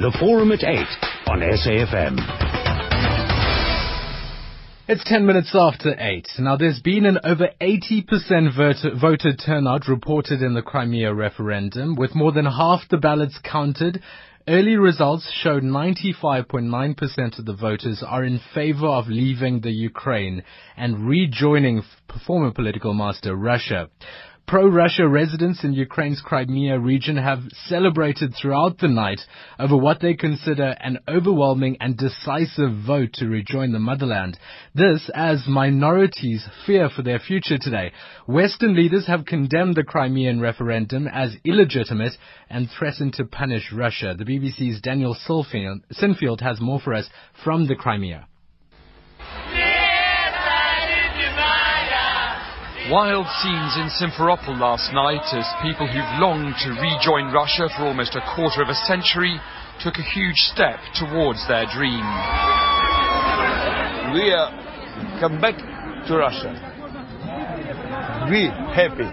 [0.00, 0.78] The Forum at 8
[1.26, 2.14] on SAFM.
[4.86, 6.24] It's 10 minutes after 8.
[6.38, 8.54] Now, there's been an over 80%
[9.00, 14.00] voter, turnout reported in the Crimea referendum, with more than half the ballots counted.
[14.46, 20.44] Early results showed 95.9% of the voters are in favor of leaving the Ukraine
[20.76, 21.82] and rejoining
[22.24, 23.90] former political master Russia.
[24.48, 29.20] Pro-Russia residents in Ukraine's Crimea region have celebrated throughout the night
[29.58, 34.38] over what they consider an overwhelming and decisive vote to rejoin the motherland.
[34.74, 37.92] This as minorities fear for their future today.
[38.26, 42.14] Western leaders have condemned the Crimean referendum as illegitimate
[42.48, 44.14] and threatened to punish Russia.
[44.16, 47.10] The BBC's Daniel Sandford has more for us
[47.44, 48.27] from the Crimea.
[52.90, 58.16] Wild scenes in Simferopol last night as people who've longed to rejoin Russia for almost
[58.16, 59.36] a quarter of a century
[59.84, 62.00] took a huge step towards their dream.
[64.16, 64.48] We are
[65.20, 65.60] come back
[66.08, 66.48] to Russia.
[68.32, 69.04] We happy.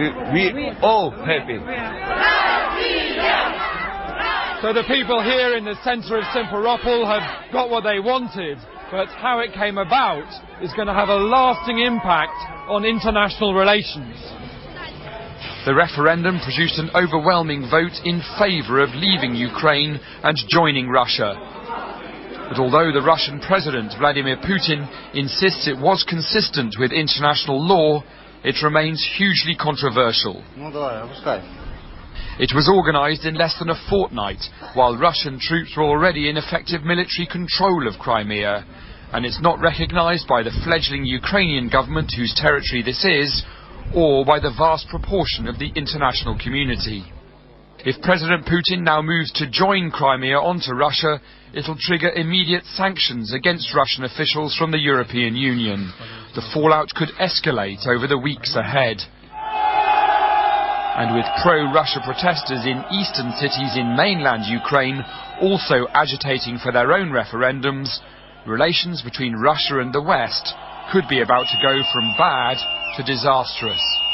[0.00, 1.60] We, we all happy.
[4.62, 8.56] So the people here in the centre of Simferopol have got what they wanted
[8.90, 10.28] but how it came about
[10.62, 12.36] is going to have a lasting impact
[12.68, 14.14] on international relations.
[15.66, 21.34] The referendum produced an overwhelming vote in favour of leaving Ukraine and joining Russia.
[22.48, 28.04] But although the Russian President Vladimir Putin insists it was consistent with international law,
[28.44, 30.44] it remains hugely controversial.
[32.38, 36.84] It was organised in less than a fortnight, while Russian troops were already in effective
[36.84, 38.62] military control of Crimea,
[39.14, 43.42] and it's not recognised by the fledgling Ukrainian government whose territory this is,
[43.94, 47.04] or by the vast proportion of the international community.
[47.78, 51.22] If President Putin now moves to join Crimea onto Russia,
[51.54, 55.90] it'll trigger immediate sanctions against Russian officials from the European Union.
[56.34, 58.98] The fallout could escalate over the weeks ahead
[60.96, 65.04] and with pro-Russia protesters in eastern cities in mainland Ukraine
[65.40, 68.00] also agitating for their own referendums,
[68.46, 70.54] relations between Russia and the West
[70.92, 72.56] could be about to go from bad
[72.96, 74.05] to disastrous.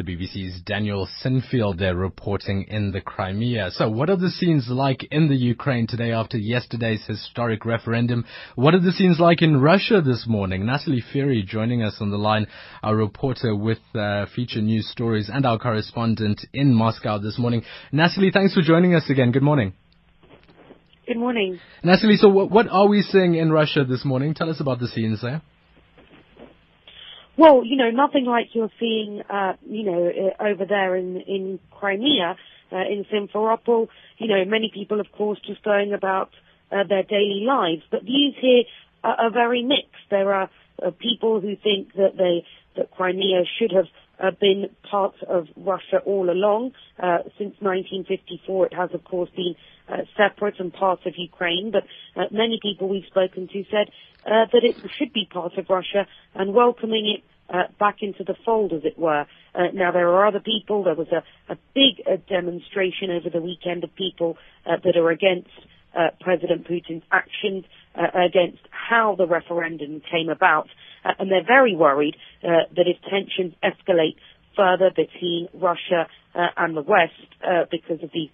[0.00, 3.70] The BBC's Daniel Sandford there reporting in the Crimea.
[3.70, 8.24] So what are the scenes like in the Ukraine today after yesterday's historic referendum?
[8.54, 10.64] What are the scenes like in Russia this morning?
[10.64, 12.46] Natalie Fury joining us on the line,
[12.82, 17.62] our reporter with uh, feature news stories and our correspondent in Moscow this morning.
[17.92, 19.32] Natalie, thanks for joining us again.
[19.32, 19.74] Good morning.
[21.06, 21.60] Good morning.
[21.84, 24.32] Natalie, so what, what are we seeing in Russia this morning?
[24.32, 25.42] Tell us about the scenes there.
[27.40, 31.58] Well, you know, nothing like you're seeing, uh, you know, uh, over there in in
[31.70, 32.36] Crimea,
[32.70, 33.88] uh, in Simferopol.
[34.18, 36.28] You know, many people, of course, just going about
[36.70, 37.80] uh, their daily lives.
[37.90, 38.64] But views here
[39.02, 40.10] are, are very mixed.
[40.10, 40.50] There are
[40.82, 42.44] uh, people who think that they
[42.76, 43.86] that Crimea should have
[44.22, 46.72] uh, been part of Russia all along.
[46.98, 49.54] Uh, since 1954, it has, of course, been
[49.88, 51.72] uh, separate and part of Ukraine.
[51.72, 51.84] But
[52.20, 53.88] uh, many people we've spoken to said
[54.26, 58.34] uh, that it should be part of Russia and welcoming it uh, back into the
[58.44, 59.26] fold, as it were.
[59.54, 60.84] Uh, now, there are other people.
[60.84, 65.10] There was a, a big uh, demonstration over the weekend of people uh, that are
[65.10, 65.50] against
[65.96, 67.64] uh, President Putin's actions,
[67.96, 70.68] against how the referendum came about.
[71.04, 74.14] and they're very worried that if tensions escalate
[74.54, 77.14] further between Russia and the West
[77.72, 78.30] because of the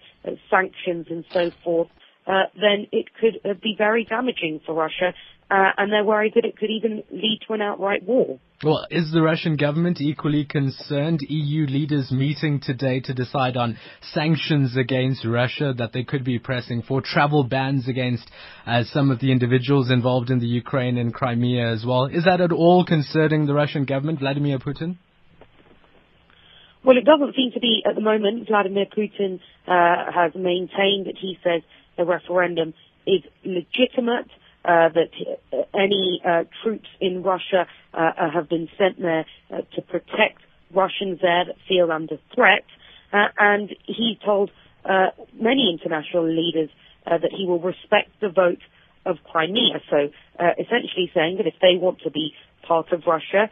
[0.51, 1.87] sanctions and so forth,
[2.27, 5.15] then it could be very damaging for Russia
[5.49, 8.39] uh, and they're worried that it could even lead to an outright war.
[8.63, 11.21] Well, is the Russian government equally concerned?
[11.21, 16.81] EU leaders meeting today to decide on sanctions against Russia that they could be pressing
[16.81, 18.29] for, travel bans against
[18.65, 22.05] uh, some of the individuals involved in the Ukraine and Crimea as well.
[22.05, 24.97] Is that at all concerning the Russian government, Vladimir Putin?
[26.83, 28.47] Well, it doesn't seem to be at the moment.
[28.47, 31.61] Vladimir Putin uh, has maintained that he says
[31.97, 32.73] the referendum
[33.05, 34.29] is legitimate
[34.67, 35.11] uh, that
[35.53, 40.41] uh, any uh, troops in Russia uh, uh, have been sent there uh, to protect
[40.75, 42.65] Russians there that feel under threat.
[43.13, 44.51] and he told
[45.39, 46.69] many international leaders
[47.05, 48.59] that he will respect the vote
[49.05, 49.79] of Crimea.
[49.89, 50.09] So
[50.59, 52.33] essentially saying that if they want to be
[52.67, 53.49] part of Russia,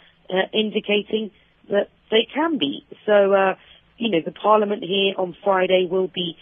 [0.53, 1.31] indicating
[1.69, 2.85] that they can be.
[3.05, 3.55] So,
[3.97, 6.35] you know, the parliament here on Friday will be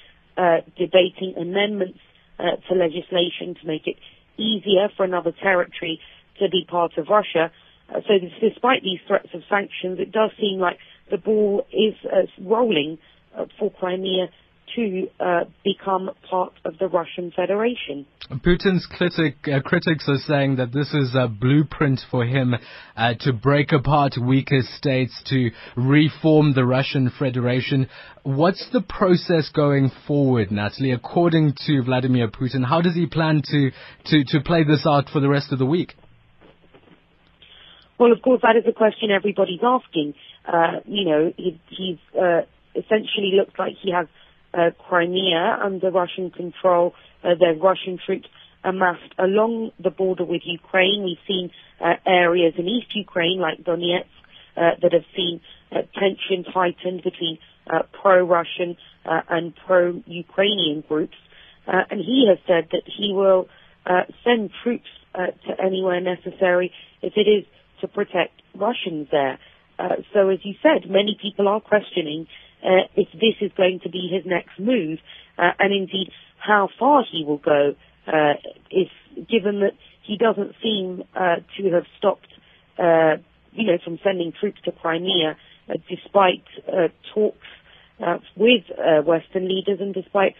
[0.77, 1.99] debating amendments
[2.39, 3.97] to legislation to make it
[4.37, 5.99] easier for another territory
[6.39, 7.51] to be part of Russia.
[7.89, 10.77] Uh, so despite these threats of sanctions, it does seem like
[11.11, 12.97] the ball is uh, rolling
[13.37, 14.29] uh, for Crimea
[14.75, 18.05] to uh, become part of the Russian Federation.
[18.31, 22.55] Putin's critic, uh, critics are saying that this is a blueprint for him
[22.95, 27.89] uh, to break apart weaker states, to reform the Russian Federation.
[28.23, 30.91] What's the process going forward, Natalie?
[30.91, 33.71] According to Vladimir Putin, how does he plan to,
[34.05, 35.93] to, to play this out for the rest of the week?
[37.99, 40.15] Well, of course, that is a question everybody's asking.
[40.45, 42.41] Uh, you know, he, he's uh,
[42.75, 44.07] essentially looks like he has
[44.87, 46.93] Crimea under Russian control.
[47.23, 48.27] Uh, are Russian troops
[48.63, 51.03] amassed along the border with Ukraine.
[51.03, 51.51] We've seen
[51.81, 54.05] uh, areas in East Ukraine, like Donetsk,
[54.55, 55.41] uh, that have seen
[55.71, 61.15] uh, tensions heightened between uh, pro-Russian uh, and pro-Ukrainian groups.
[61.67, 63.47] Uh, and he has said that he will
[63.85, 66.71] uh, send troops uh, to anywhere necessary
[67.01, 67.45] if it is
[67.81, 69.39] to protect Russians there.
[69.79, 72.27] Uh, so as you said, many people are questioning
[72.63, 74.99] uh, if this is going to be his next move,
[75.37, 77.75] uh, and indeed how far he will go,
[78.07, 78.33] uh,
[78.69, 78.89] if
[79.29, 79.73] given that
[80.03, 82.27] he doesn't seem uh, to have stopped,
[82.77, 83.17] uh,
[83.53, 85.37] you know, from sending troops to Crimea,
[85.69, 86.43] uh, despite
[87.13, 87.47] talks
[88.35, 88.63] with
[89.05, 90.35] Western leaders and despite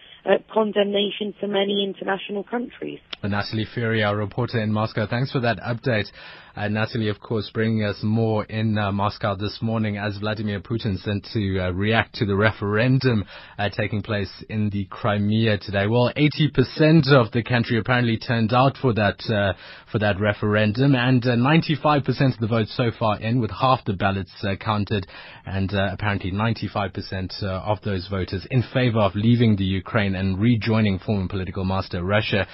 [0.52, 2.98] condemnation to many international countries.
[3.22, 3.66] Natalie
[4.02, 5.06] our reporter in Moscow.
[5.06, 6.10] Thanks for that update.
[6.56, 10.96] Uh, Natalie, of course, bringing us more in uh, Moscow this morning as Vladimir Putin
[11.02, 13.24] sent to uh, react to the referendum
[13.58, 15.88] uh, taking place in the Crimea today.
[15.88, 19.58] Well, 80% of the country apparently turned out for that uh,
[19.90, 24.32] for that referendum, and 95% of the votes so far in, with half the ballots
[24.60, 25.08] counted,
[25.46, 31.26] and apparently 95% of those voters in favor of leaving the Ukraine and rejoining former
[31.26, 32.46] political master Russia.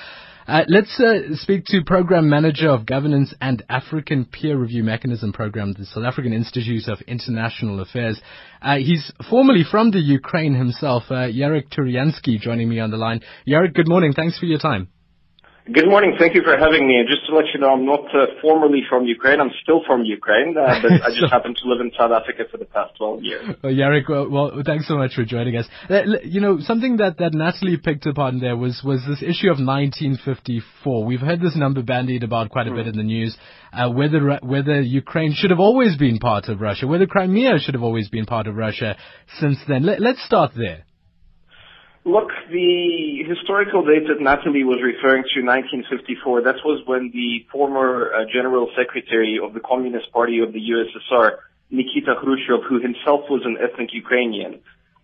[0.50, 5.74] Uh, let's uh, speak to Program Manager of Governance and African Peer Review Mechanism Program,
[5.78, 8.20] the South African Institute of International Affairs.
[8.60, 13.20] Uh, he's formerly from the Ukraine himself, uh, Jarek Turianskyi, joining me on the line.
[13.46, 14.12] Jarek, good morning.
[14.12, 14.88] Thanks for your time.
[15.72, 16.16] Good morning.
[16.18, 16.96] Thank you for having me.
[16.96, 19.40] And just to let you know, I'm not uh, formerly from Ukraine.
[19.40, 22.56] I'm still from Ukraine, uh, but I just happen to live in South Africa for
[22.56, 23.44] the past 12 years.
[23.62, 25.68] Well, Jarek, well, well, thanks so much for joining us.
[25.88, 29.48] Uh, you know, something that, that Natalie picked up on there was, was this issue
[29.48, 31.04] of 1954.
[31.04, 33.36] We've heard this number bandied about quite a bit in the news,
[33.72, 37.84] uh, whether, whether Ukraine should have always been part of Russia, whether Crimea should have
[37.84, 38.96] always been part of Russia
[39.38, 39.84] since then.
[39.84, 40.84] Let, let's start there.
[42.04, 48.10] Look, the historical date that Natalie was referring to, 1954, that was when the former
[48.14, 51.36] uh, General Secretary of the Communist Party of the USSR,
[51.70, 54.60] Nikita Khrushchev, who himself was an ethnic Ukrainian,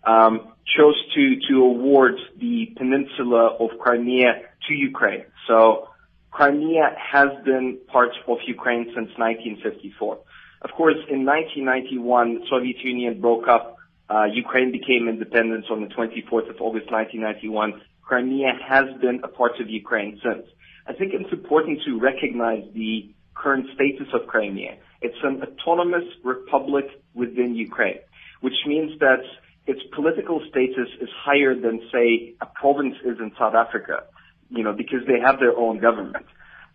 [0.07, 5.27] um, chose to, to award the peninsula of Crimea to Ukraine.
[5.47, 5.89] So
[6.31, 10.19] Crimea has been part of Ukraine since 1954.
[10.63, 13.76] Of course, in 1991, Soviet Union broke up
[14.09, 17.81] uh, Ukraine became independent on the 24th of August 1991.
[18.03, 20.47] Crimea has been a part of Ukraine since.
[20.87, 24.77] I think it's important to recognize the current status of Crimea.
[25.03, 27.99] It's an autonomous republic within Ukraine,
[28.41, 29.23] which means that
[29.67, 34.05] its political status is higher than, say, a province is in South Africa,
[34.51, 36.27] you know, because they have their own government,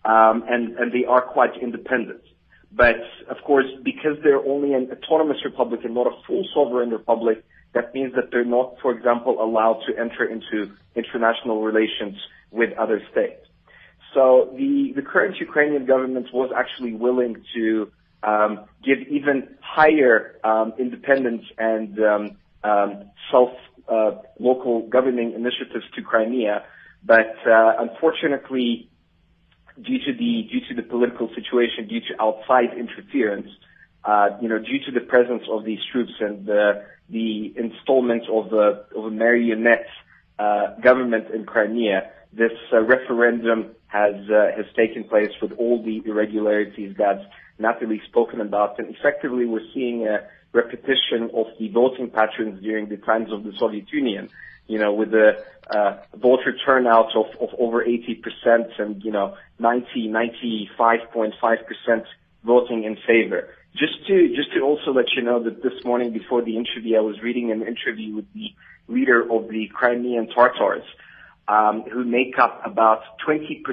[0.04, 2.22] um, and, and they are quite independent.
[2.74, 2.96] But
[3.30, 7.94] of course, because they're only an autonomous republic and not a full sovereign republic, that
[7.94, 12.18] means that they're not, for example, allowed to enter into international relations
[12.52, 13.46] with other states.
[14.14, 17.92] So the, the current Ukrainian government was actually willing to
[18.24, 23.50] um, give even higher um, independence and um, um self
[23.90, 26.64] uh, local governing initiatives to Crimea,
[27.04, 28.91] but uh, unfortunately,
[29.76, 33.50] due to the due to the political situation, due to outside interference,
[34.04, 38.54] uh, you know, due to the presence of these troops and the the installment of
[38.54, 39.88] a of a marionette
[40.40, 46.02] uh, government in Crimea, this uh, referendum has uh, has taken place with all the
[46.06, 52.62] irregularities that Natalie spoken about, and effectively we're seeing a repetition of the voting patterns
[52.62, 54.30] during the times of the Soviet Union
[54.68, 60.10] you know, with a uh, voter turnout of, of over 80% and, you know, 90,
[60.10, 62.06] 95.5%
[62.44, 63.50] voting in favor.
[63.74, 67.02] Just to, just to also let you know that this morning before the interview, I
[67.02, 68.54] was reading an interview with the
[68.88, 70.84] leader of the Crimean Tatars,
[71.48, 73.64] um, who make up about 20%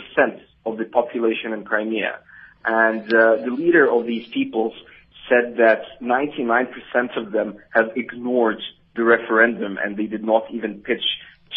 [0.66, 2.21] of the population in Crimea.
[2.64, 4.75] And uh, the leader of these peoples
[5.28, 8.61] said that 99% of them have ignored
[8.99, 11.07] the referendum and they did not even pitch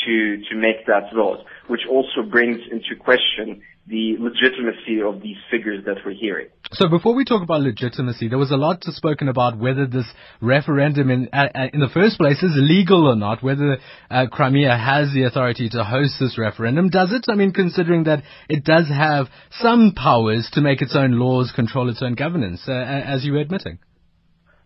[0.05, 5.83] to, to make that vote, which also brings into question the legitimacy of these figures
[5.85, 6.47] that we're hearing.
[6.71, 10.05] So before we talk about legitimacy, there was a lot to spoken about whether this
[10.39, 11.29] referendum in
[11.73, 13.79] in the first place is legal or not, whether
[14.09, 16.89] uh, Crimea has the authority to host this referendum.
[16.89, 17.25] Does it?
[17.27, 19.27] I mean, considering that it does have
[19.59, 23.39] some powers to make its own laws, control its own governance, uh, as you were
[23.39, 23.79] admitting.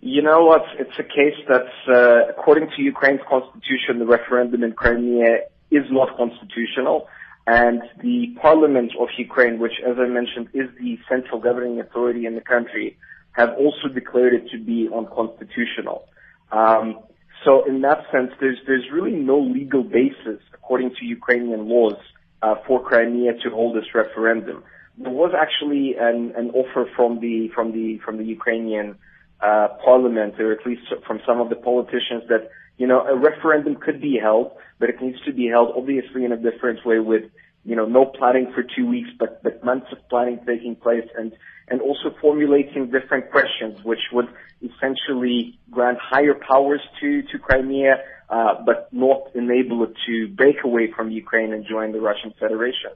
[0.05, 0.61] You know what?
[0.77, 6.15] It's a case that's, uh, according to Ukraine's constitution, the referendum in Crimea is not
[6.15, 7.07] constitutional.
[7.47, 12.35] And the parliament of Ukraine, which, as I mentioned, is the central governing authority in
[12.35, 12.99] the country,
[13.31, 16.05] have also declared it to be unconstitutional.
[16.51, 16.99] Um,
[17.43, 21.97] so in that sense, there's, there's really no legal basis, according to Ukrainian laws,
[22.43, 24.63] uh, for Crimea to hold this referendum.
[24.99, 28.99] There was actually an, an offer from the, from the, from the Ukrainian
[29.45, 33.75] uh, parliament, or at least from some of the politicians, that you know a referendum
[33.75, 37.23] could be held, but it needs to be held obviously in a different way, with
[37.63, 41.33] you know no planning for two weeks, but but months of planning taking place, and
[41.67, 44.29] and also formulating different questions, which would
[44.61, 47.95] essentially grant higher powers to to Crimea,
[48.29, 52.91] uh, but not enable it to break away from Ukraine and join the Russian Federation.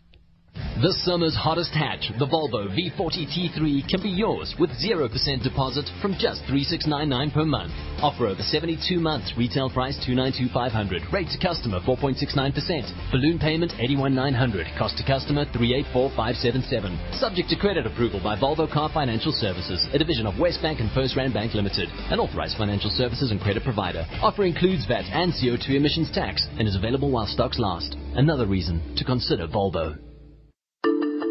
[0.84, 5.08] This summer's hottest hatch, the Volvo V40 T3, can be yours with 0%
[5.40, 7.72] deposit from just 3699 per month.
[8.04, 14.98] Offer over 72 months, retail price 292500, rate to customer 4.69%, balloon payment 81900, cost
[14.98, 17.22] to customer 384577.
[17.22, 21.38] Subject to credit approval by Volvo Car Financial Services, a division of WesBank and FirstRand
[21.38, 24.04] Bank Limited, an authorized financial services and credit provider.
[24.20, 27.96] Offer includes VAT and CO2 emissions tax and is available while stocks last.
[28.20, 29.96] Another reason to consider Volvo.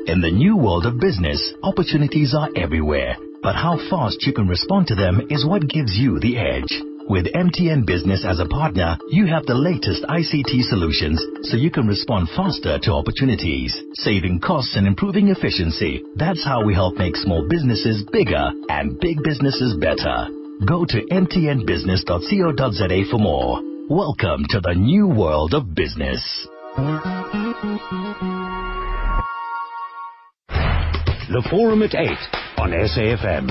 [0.04, 3.16] In the new world of business, opportunities are everywhere.
[3.40, 6.82] But how fast you can respond to them is what gives you the edge.
[7.08, 11.86] With MTN Business as a partner, you have the latest ICT solutions so you can
[11.86, 16.02] respond faster to opportunities, saving costs and improving efficiency.
[16.16, 20.26] That's how we help make small businesses bigger and big businesses better.
[20.66, 23.62] Go to mtnbusiness.co.za for more.
[23.88, 26.48] Welcome to the new world of business.
[31.32, 32.10] The Forum at 8
[32.58, 33.48] on SAFM.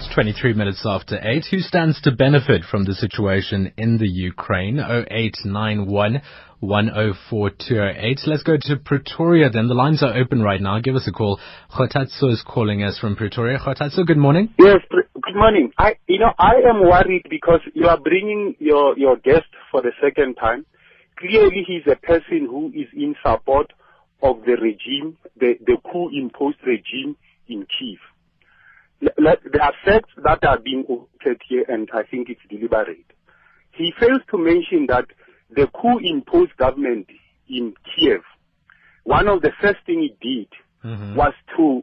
[0.00, 1.46] It's 23 minutes after 8.
[1.52, 4.80] Who stands to benefit from the situation in the Ukraine?
[4.80, 6.20] 0891
[6.58, 8.20] 104208.
[8.26, 9.68] Let's go to Pretoria then.
[9.68, 10.80] The lines are open right now.
[10.80, 11.38] Give us a call.
[11.70, 13.60] Khotatso is calling us from Pretoria.
[13.60, 14.52] Khotatso, good morning.
[14.58, 15.70] Yes, good morning.
[15.78, 19.92] I, you know, I am worried because you are bringing your, your guest for the
[20.02, 20.66] second time.
[21.20, 23.70] Clearly he's a person who is in support
[24.22, 27.16] of the regime, the, the coup imposed regime
[27.48, 27.98] in Kiev.
[29.00, 33.06] There are facts that are being omitted here, and I think it's deliberate.
[33.72, 35.06] He fails to mention that
[35.50, 37.06] the coup imposed government
[37.48, 38.22] in Kiev,
[39.04, 40.48] one of the first things it did
[40.84, 41.14] mm-hmm.
[41.14, 41.82] was to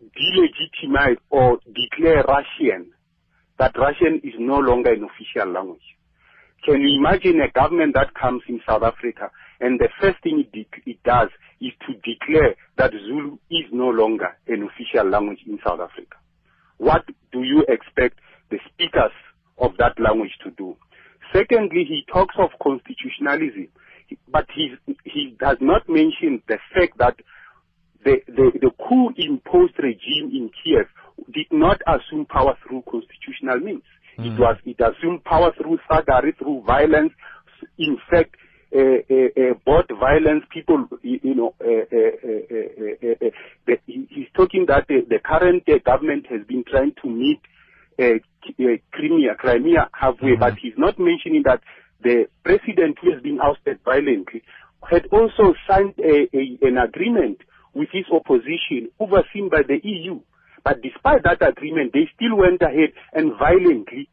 [0.00, 2.92] delegitimize or declare Russian,
[3.58, 5.80] that Russian is no longer an official language.
[6.64, 9.30] Can you imagine a government that comes in South Africa
[9.62, 11.28] and the first thing it, de- it does
[11.60, 16.16] is to declare that Zulu is no longer an official language in South Africa.
[16.78, 18.18] What do you expect
[18.50, 19.12] the speakers
[19.58, 20.76] of that language to do?
[21.32, 23.68] Secondly, he talks of constitutionalism,
[24.28, 27.16] but he, he does not mention the fact that
[28.04, 30.86] the, the, the coup imposed regime in Kiev
[31.32, 33.82] did not assume power through constitutional means.
[34.18, 34.34] Mm.
[34.34, 37.12] It was, it assumed power through thuggery, through violence.
[37.78, 38.34] In fact,
[38.74, 41.84] uh, uh, bought violence, people, you know, uh,
[43.86, 47.40] he's talking that the current government has been trying to meet
[47.98, 50.40] Crimea, Crimea halfway, mm-hmm.
[50.40, 51.60] but he's not mentioning that
[52.02, 54.42] the president who has been ousted violently
[54.90, 57.38] had also signed a, a, an agreement
[57.74, 60.20] with his opposition overseen by the EU.
[60.64, 64.08] But despite that agreement, they still went ahead and violently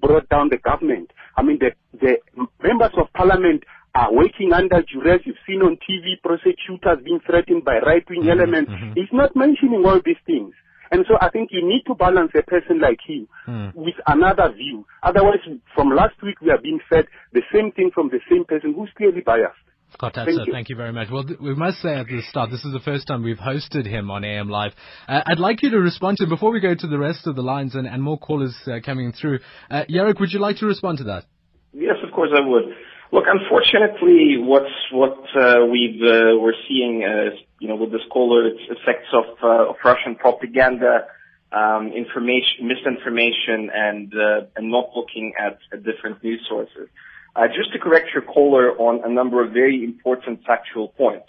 [0.00, 1.10] brought down the government.
[1.36, 2.18] I mean, the, the
[2.62, 3.64] members of parliament
[3.94, 5.20] are working under duress.
[5.24, 8.70] You've seen on TV prosecutors being threatened by right-wing mm-hmm, elements.
[8.70, 8.92] Mm-hmm.
[8.94, 10.54] He's not mentioning all these things.
[10.92, 13.74] And so I think you need to balance a person like him mm.
[13.74, 14.84] with another view.
[15.02, 15.38] Otherwise,
[15.74, 18.90] from last week we are being fed the same thing from the same person who's
[18.96, 19.56] clearly biased.
[19.98, 20.52] Kotatsa, Thank you.
[20.52, 21.08] thank you very much.
[21.10, 23.86] Well, th- we must say at the start, this is the first time we've hosted
[23.86, 24.72] him on AM Live.
[25.08, 27.42] Uh, I'd like you to respond to, before we go to the rest of the
[27.42, 30.98] lines and, and more callers uh, coming through, uh, Jarek, would you like to respond
[30.98, 31.24] to that?
[31.72, 32.64] Yes, of course I would.
[33.12, 38.46] Look, unfortunately, what's what uh, we've uh, we're seeing, uh, you know, with this caller,
[38.46, 41.08] it's effects of uh, of Russian propaganda,
[41.52, 46.88] um, information, misinformation, and uh, and not looking at, different news sources.
[47.36, 51.28] Uh, just to correct your caller on a number of very important factual points.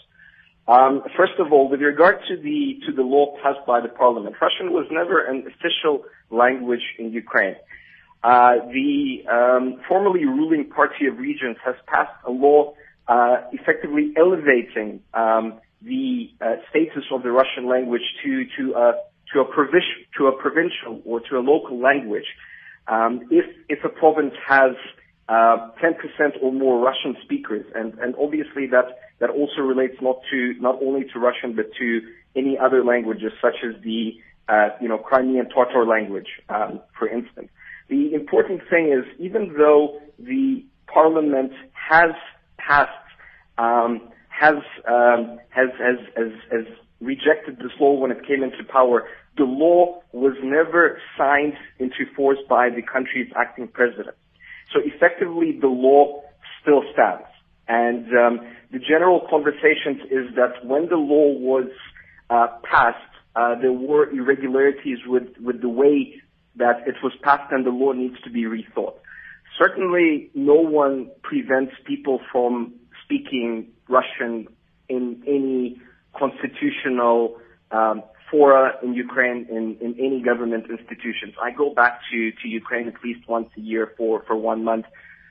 [0.70, 4.38] Um, first of all, with regard to the to the law passed by the parliament,
[4.42, 7.58] Russian was never an official language in Ukraine.
[8.24, 12.74] Uh, the um, formerly ruling party of regions has passed a law
[13.08, 18.94] uh, effectively elevating um, the uh, status of the Russian language to to a
[19.34, 22.28] to a provincial to a provincial or to a local language.
[22.88, 24.72] Um, if if a province has
[25.30, 30.54] uh, 10% or more Russian speakers, and, and obviously that, that also relates not to,
[30.60, 32.02] not only to Russian, but to
[32.36, 34.16] any other languages such as the,
[34.50, 37.50] uh, you know, Crimean Tatar language, um, for instance.
[37.94, 42.10] The important thing is, even though the parliament has
[42.58, 42.90] passed,
[43.60, 44.56] um, has,
[44.88, 46.66] um, has, has, has, has
[47.02, 49.08] rejected this law when it came into power,
[49.38, 54.16] the law was never signed into force by the country's acting president.
[54.74, 56.24] So effectively, the law
[56.64, 57.28] still stands.
[57.68, 58.40] And um,
[58.72, 61.70] the general conversation is that when the law was
[62.32, 62.98] uh, passed,
[63.36, 66.23] uh, there were irregularities with, with the way
[66.56, 68.96] that it was passed and the law needs to be rethought.
[69.58, 74.48] Certainly, no one prevents people from speaking Russian
[74.90, 75.82] in any
[76.18, 77.38] constitutional
[77.72, 81.34] um, fora in Ukraine in, in any government institutions.
[81.42, 84.86] I go back to, to Ukraine at least once a year for, for one month.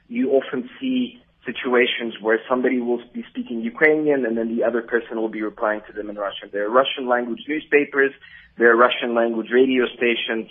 [0.09, 5.17] You often see situations where somebody will be speaking Ukrainian and then the other person
[5.21, 6.51] will be replying to them in Russian.
[6.53, 8.13] There are Russian language newspapers,
[8.57, 10.49] there are Russian language radio stations,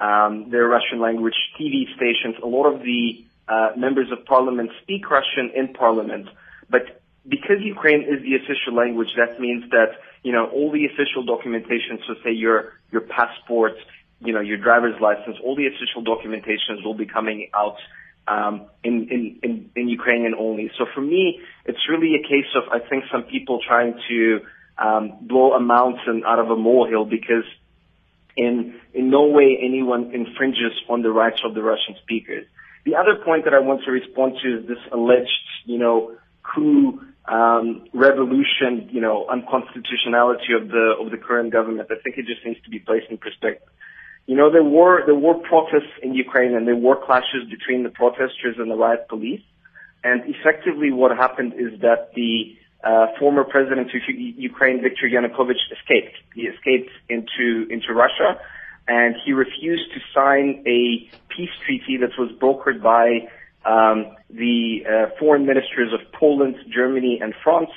[0.00, 2.36] um, there are Russian language TV stations.
[2.42, 6.28] A lot of the uh, members of parliament speak Russian in parliament,
[6.68, 11.24] but because Ukraine is the official language, that means that you know all the official
[11.24, 11.98] documentation.
[12.06, 13.74] So say your your passport,
[14.20, 17.76] you know your driver's license, all the official documentations will be coming out
[18.26, 20.70] um, in, in in in Ukrainian only.
[20.78, 24.40] So for me, it's really a case of I think some people trying to
[24.78, 27.44] um, blow a mountain out of a molehill because
[28.36, 32.46] in in no way anyone infringes on the rights of the Russian speakers.
[32.84, 36.12] The other point that I want to respond to is this alleged, you know,
[36.42, 41.88] coup um, revolution, you know, unconstitutionality of the of the current government.
[41.90, 43.68] I think it just needs to be placed in perspective.
[44.26, 47.90] You know, there were there were protests in Ukraine, and there were clashes between the
[47.90, 49.42] protesters and the riot police.
[50.02, 56.16] And effectively, what happened is that the uh, former president of Ukraine, Viktor Yanukovych, escaped.
[56.34, 58.40] He escaped into into Russia,
[58.88, 63.28] and he refused to sign a peace treaty that was brokered by
[63.64, 67.70] um, the uh, foreign ministers of Poland, Germany, and France,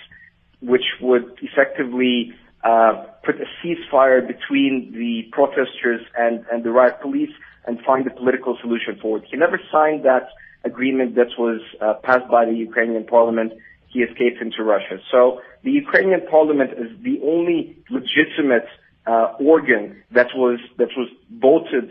[0.62, 7.32] which would effectively uh, put a ceasefire between the protesters and, and the riot police
[7.66, 9.26] and find a political solution for it.
[9.30, 10.30] He never signed that
[10.64, 13.54] agreement that was uh, passed by the Ukrainian parliament.
[13.94, 14.98] He escaped into Russia.
[15.12, 18.68] So the Ukrainian parliament is the only legitimate
[19.06, 21.90] uh, organ that was that was voted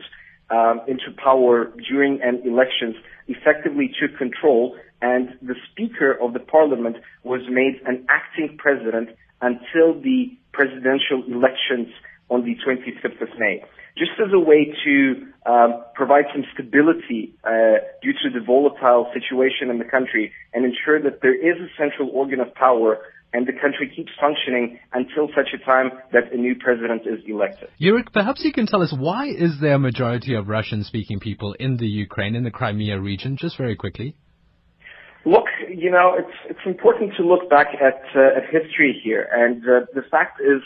[0.51, 2.97] um, into power during an elections
[3.29, 9.11] effectively took control and the Speaker of the Parliament was made an acting president
[9.41, 11.88] until the presidential elections
[12.31, 13.65] on the 25th of May.
[13.97, 19.71] Just as a way to um, provide some stability uh, due to the volatile situation
[19.71, 22.99] in the country and ensure that there is a central organ of power
[23.33, 27.69] and the country keeps functioning until such a time that a new president is elected.
[27.81, 31.77] Yurik, perhaps you can tell us why is there a majority of Russian-speaking people in
[31.79, 34.15] the Ukraine, in the Crimea region, just very quickly?
[35.25, 39.63] Look, you know, it's it's important to look back at uh, at history here, and
[39.63, 40.61] uh, the fact is,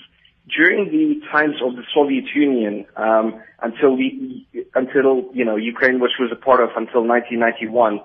[0.48, 6.12] during the times of the Soviet Union, um, until we until you know Ukraine, which
[6.20, 8.00] was a part of until 1991,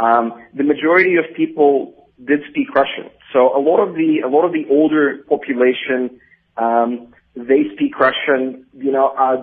[0.00, 3.10] um, the majority of people did speak Russian.
[3.32, 6.20] So a lot of the a lot of the older population
[6.56, 8.66] um, they speak Russian.
[8.76, 9.42] You know, uh,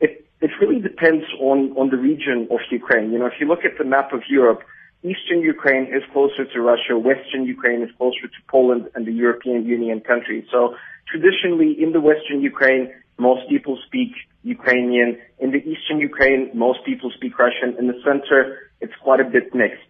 [0.00, 3.12] it it really depends on on the region of Ukraine.
[3.12, 4.62] You know, if you look at the map of Europe,
[5.02, 9.66] Eastern Ukraine is closer to Russia, Western Ukraine is closer to Poland and the European
[9.66, 10.44] Union countries.
[10.50, 10.76] So
[11.08, 14.12] traditionally, in the Western Ukraine, most people speak
[14.42, 15.18] Ukrainian.
[15.38, 17.76] In the Eastern Ukraine, most people speak Russian.
[17.78, 19.86] In the center, it's quite a bit mixed.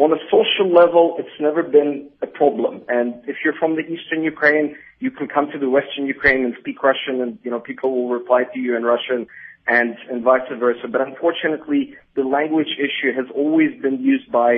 [0.00, 2.82] on a social level, it's never been a problem.
[2.88, 6.54] And if you're from the eastern Ukraine, you can come to the western Ukraine and
[6.58, 9.26] speak Russian, and you know people will reply to you in Russian,
[9.66, 10.88] and and vice versa.
[10.88, 11.82] But unfortunately,
[12.14, 14.50] the language issue has always been used by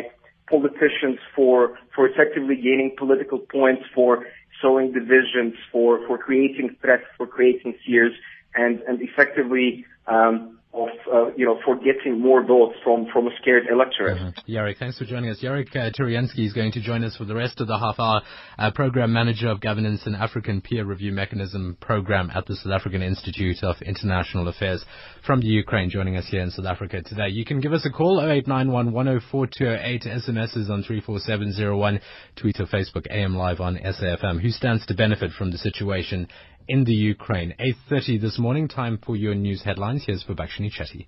[0.49, 4.25] politicians for for effectively gaining political points, for
[4.63, 8.13] sowing divisions, for for creating threats, for creating fears,
[8.55, 13.31] and and effectively um, of, uh, you know, for getting more votes from, from a
[13.41, 14.17] scared electorate.
[14.17, 14.79] Mm-hmm.
[14.79, 15.39] Thanks for joining us.
[15.43, 18.23] Jarek uh, Turianskyi is going to join us for the rest of the half hour.
[18.59, 23.03] Uh, program Manager of Governance and African Peer Review Mechanism Program at the South African
[23.03, 24.83] Institute of International Affairs
[25.27, 27.29] from the Ukraine, joining us here in South Africa today.
[27.29, 32.01] You can give us a call, 0891 104 SMSs on 34701,
[32.37, 34.41] tweet or Facebook, AM Live on SAFM.
[34.41, 36.29] Who stands to benefit from the situation
[36.69, 37.55] in the Ukraine.
[37.61, 40.05] 8.30 this morning, time for your news headlines.
[40.07, 41.07] Here's Prabhakshini Chetty.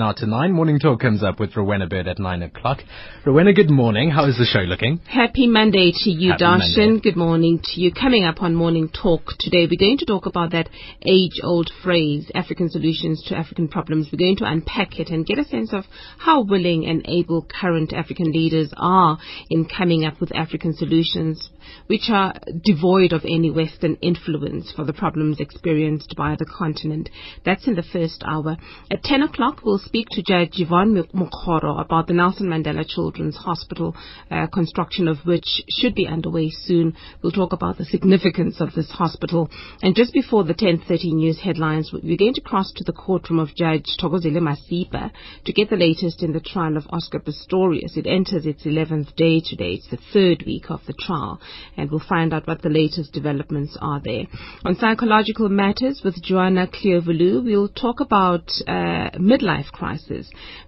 [0.00, 2.78] Now to nine, Morning Talk comes up with Rowena Baird at nine o'clock.
[3.26, 4.08] Rowena, good morning.
[4.08, 4.98] How is the show looking?
[5.06, 6.76] Happy Monday to you, Happy Darshan.
[6.78, 7.00] Monday.
[7.00, 7.92] Good morning to you.
[7.92, 10.70] Coming up on Morning Talk today, we're going to talk about that
[11.04, 14.08] age-old phrase, African solutions to African problems.
[14.10, 15.84] We're going to unpack it and get a sense of
[16.16, 19.18] how willing and able current African leaders are
[19.50, 21.50] in coming up with African solutions,
[21.88, 22.32] which are
[22.64, 27.10] devoid of any Western influence for the problems experienced by the continent.
[27.44, 28.56] That's in the first hour.
[28.90, 33.96] At 10 o'clock, we'll speak to Judge Yvonne Mokgoro about the Nelson Mandela Children's Hospital,
[34.30, 36.94] uh, construction of which should be underway soon.
[37.20, 39.50] We'll talk about the significance of this hospital.
[39.82, 43.56] And just before the 10.30 news headlines, we're going to cross to the courtroom of
[43.56, 45.10] Judge Thokozile Masipa
[45.44, 47.96] to get the latest in the trial of Oscar Pistorius.
[47.96, 49.72] It enters its 11th day today.
[49.72, 51.40] It's the third week of the trial.
[51.76, 54.26] And we'll find out what the latest developments are there.
[54.64, 59.79] On psychological matters with Joanna Kleovoulou, we'll talk about uh, midlife crisis.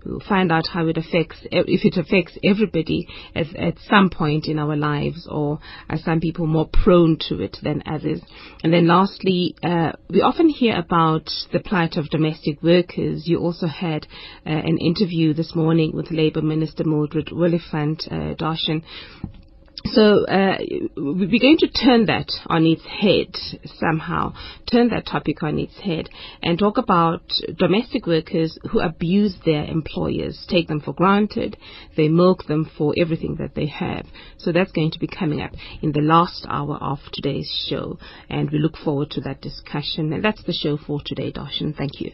[0.05, 4.59] We'll find out how it affects, if it affects everybody at, at some point in
[4.59, 8.21] our lives, or are some people more prone to it than others.
[8.63, 13.25] And then lastly, uh, we often hear about the plight of domestic workers.
[13.27, 14.07] You also had
[14.47, 18.83] uh, an interview this morning with Labour Minister Mildred Oliphant, uh, Darshan,
[19.87, 20.59] so uh,
[20.97, 23.35] we're going to turn that on its head
[23.79, 24.33] somehow,
[24.71, 26.09] turn that topic on its head,
[26.43, 27.23] and talk about
[27.59, 31.57] domestic workers who abuse their employers, take them for granted,
[31.97, 34.07] they milk them for everything that they have.
[34.39, 38.51] So that's going to be coming up in the last hour of today's show, and
[38.51, 40.13] we look forward to that discussion.
[40.13, 41.77] And that's the show for today, Darshan.
[41.77, 42.13] Thank you.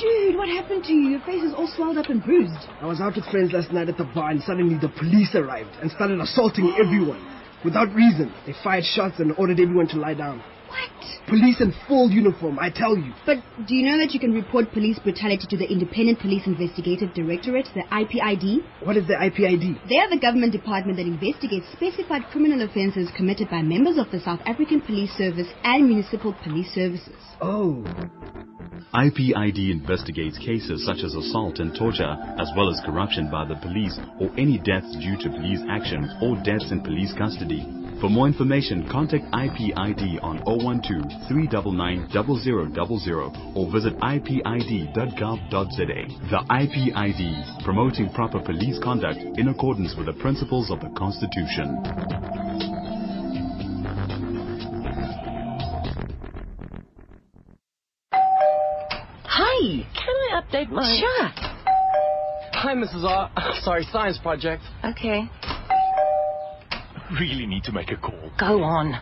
[0.00, 1.10] Dude, what happened to you?
[1.10, 2.56] Your face is all swelled up and bruised.
[2.80, 5.76] I was out with friends last night at the bar and suddenly the police arrived
[5.82, 7.20] and started assaulting everyone.
[7.66, 10.42] Without reason, they fired shots and ordered everyone to lie down.
[10.68, 11.28] What?
[11.28, 13.12] Police in full uniform, I tell you.
[13.26, 17.12] But do you know that you can report police brutality to the Independent Police Investigative
[17.12, 18.86] Directorate, the IPID?
[18.86, 19.86] What is the IPID?
[19.90, 24.20] They are the government department that investigates specified criminal offences committed by members of the
[24.20, 27.20] South African Police Service and municipal police services.
[27.42, 27.84] Oh.
[28.94, 33.98] IPID investigates cases such as assault and torture, as well as corruption by the police
[34.18, 37.64] or any deaths due to police action or deaths in police custody.
[38.00, 45.50] For more information, contact IPID on 012 399 0000 or visit ipid.gov.za.
[46.30, 52.79] The IPID, promoting proper police conduct in accordance with the principles of the Constitution.
[59.32, 60.98] Hi, can I update my...
[60.98, 61.28] Sure.
[62.52, 63.04] Hi, Mrs.
[63.04, 63.30] R.
[63.62, 64.60] Sorry, science project.
[64.84, 65.22] Okay.
[67.12, 68.32] Really need to make a call.
[68.40, 68.94] Go on.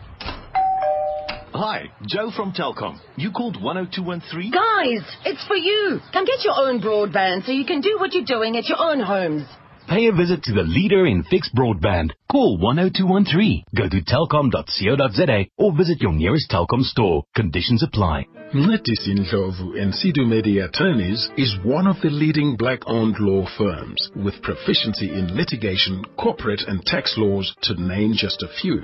[1.51, 2.99] Hi, Joe from Telkom.
[3.17, 4.51] You called 10213?
[4.51, 5.99] Guys, it's for you.
[6.13, 8.99] Come get your own broadband so you can do what you're doing at your own
[8.99, 9.47] homes.
[9.89, 12.11] Pay a visit to the leader in fixed broadband.
[12.31, 13.63] Call 10213.
[13.75, 17.23] Go to telkom.co.za or visit your nearest Telkom store.
[17.35, 18.27] Conditions apply.
[18.53, 24.39] Letisi Ndlovu and Sidu Media Attorneys is one of the leading black-owned law firms with
[24.43, 28.83] proficiency in litigation, corporate and tax laws to name just a few.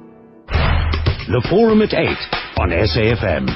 [0.49, 2.05] The Forum at 8
[2.59, 3.49] on SAFM.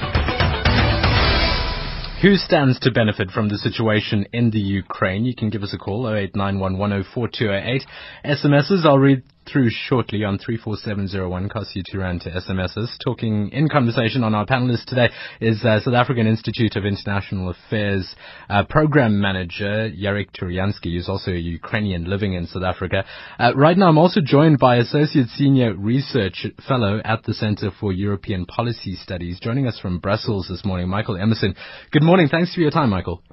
[2.24, 5.26] Who stands to benefit from the situation in the Ukraine?
[5.26, 7.86] You can give us a call, 0891104208.
[8.26, 11.50] SMSs, I'll read through shortly on 34701.
[11.50, 12.98] Costs you to SMSs.
[13.04, 15.10] Talking in conversation on our panelist today
[15.42, 18.16] is uh, South African Institute of International Affairs
[18.50, 23.06] uh, Program Manager Yarek Turianskyi, who's also a Ukrainian living in South Africa.
[23.40, 27.92] Uh, right now, I'm also joined by Associate Senior Research Fellow at the Center for
[27.92, 31.56] European Policy Studies, joining us from Brussels this morning, Michael Emerson.
[31.92, 32.28] Good morning.
[32.30, 33.24] Thanks for your time, Michael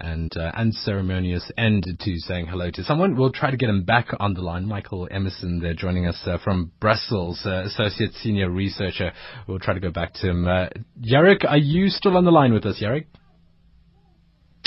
[0.00, 3.16] and uh, unceremonious end to saying hello to someone.
[3.16, 4.66] We'll try to get him back on the line.
[4.66, 9.12] Michael Emerson there joining us uh, from Brussels, uh, Associate Senior Researcher.
[9.46, 10.46] We'll try to go back to him.
[10.46, 10.68] Uh,
[11.00, 13.06] Yarek, are you still on the line with us, Yarek?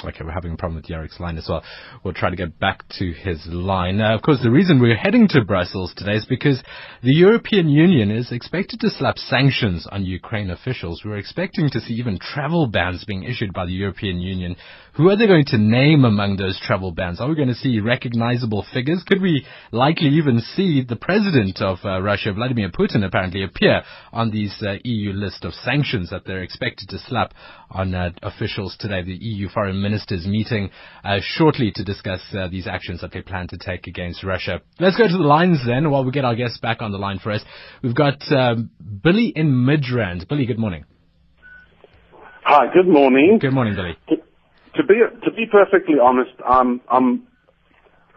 [0.05, 1.63] Okay, we're having a problem with Yarek's line as well.
[2.03, 4.01] We'll try to get back to his line.
[4.01, 6.61] Uh, of course, the reason we're heading to Brussels today is because
[7.01, 11.03] the European Union is expected to slap sanctions on Ukraine officials.
[11.05, 14.57] We're expecting to see even travel bans being issued by the European Union.
[14.95, 17.19] Who are they going to name among those travel bans?
[17.19, 19.03] Are we going to see recognizable figures?
[19.07, 24.29] Could we likely even see the president of uh, Russia, Vladimir Putin, apparently appear on
[24.29, 27.33] these uh, EU list of sanctions that they're expected to slap
[27.73, 29.03] on uh, officials today?
[29.03, 30.69] The EU foreign ministers meeting
[31.03, 34.61] uh, shortly to discuss uh, these actions that they plan to take against Russia.
[34.79, 37.19] Let's go to the lines then while we get our guests back on the line
[37.19, 37.43] for us.
[37.81, 38.69] We've got um,
[39.03, 40.27] Billy in Midrand.
[40.27, 40.85] Billy, good morning.
[42.45, 43.39] Hi, good morning.
[43.39, 43.95] Good morning, Billy.
[44.09, 44.15] To,
[44.75, 47.27] to be to be perfectly honest, I'm I'm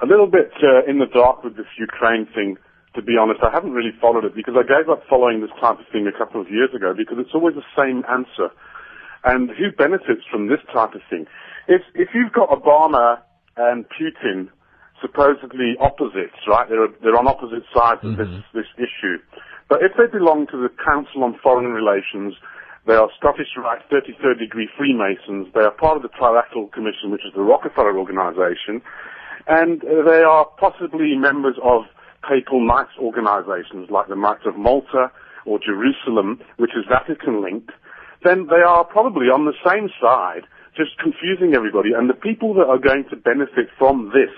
[0.02, 2.56] a little bit uh, in the dark with this Ukraine thing.
[2.96, 5.78] To be honest, I haven't really followed it because I gave up following this type
[5.78, 8.48] of thing a couple of years ago because it's always the same answer.
[9.26, 11.26] And who benefits from this type of thing?
[11.68, 13.18] if if you've got Obama
[13.56, 14.48] and Putin
[15.00, 16.68] supposedly opposites, right?
[16.68, 18.18] They're they're on opposite sides mm-hmm.
[18.20, 19.18] of this this issue.
[19.68, 22.34] But if they belong to the Council on Foreign Relations,
[22.86, 25.50] they are Scottish Rite 33rd degree Freemasons.
[25.54, 28.80] They are part of the Trilateral Commission, which is the Rockefeller organization,
[29.48, 31.82] and they are possibly members of
[32.22, 35.10] papal Knights organizations like the Knights of Malta
[35.44, 37.70] or Jerusalem, which is Vatican linked.
[38.26, 40.42] Then they are probably on the same side
[40.76, 41.94] just confusing everybody.
[41.94, 44.34] And the people that are going to benefit from this,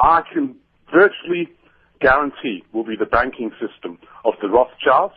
[0.00, 0.56] I can
[0.88, 1.52] virtually
[2.00, 5.12] guarantee will be the banking system of the Rothschilds,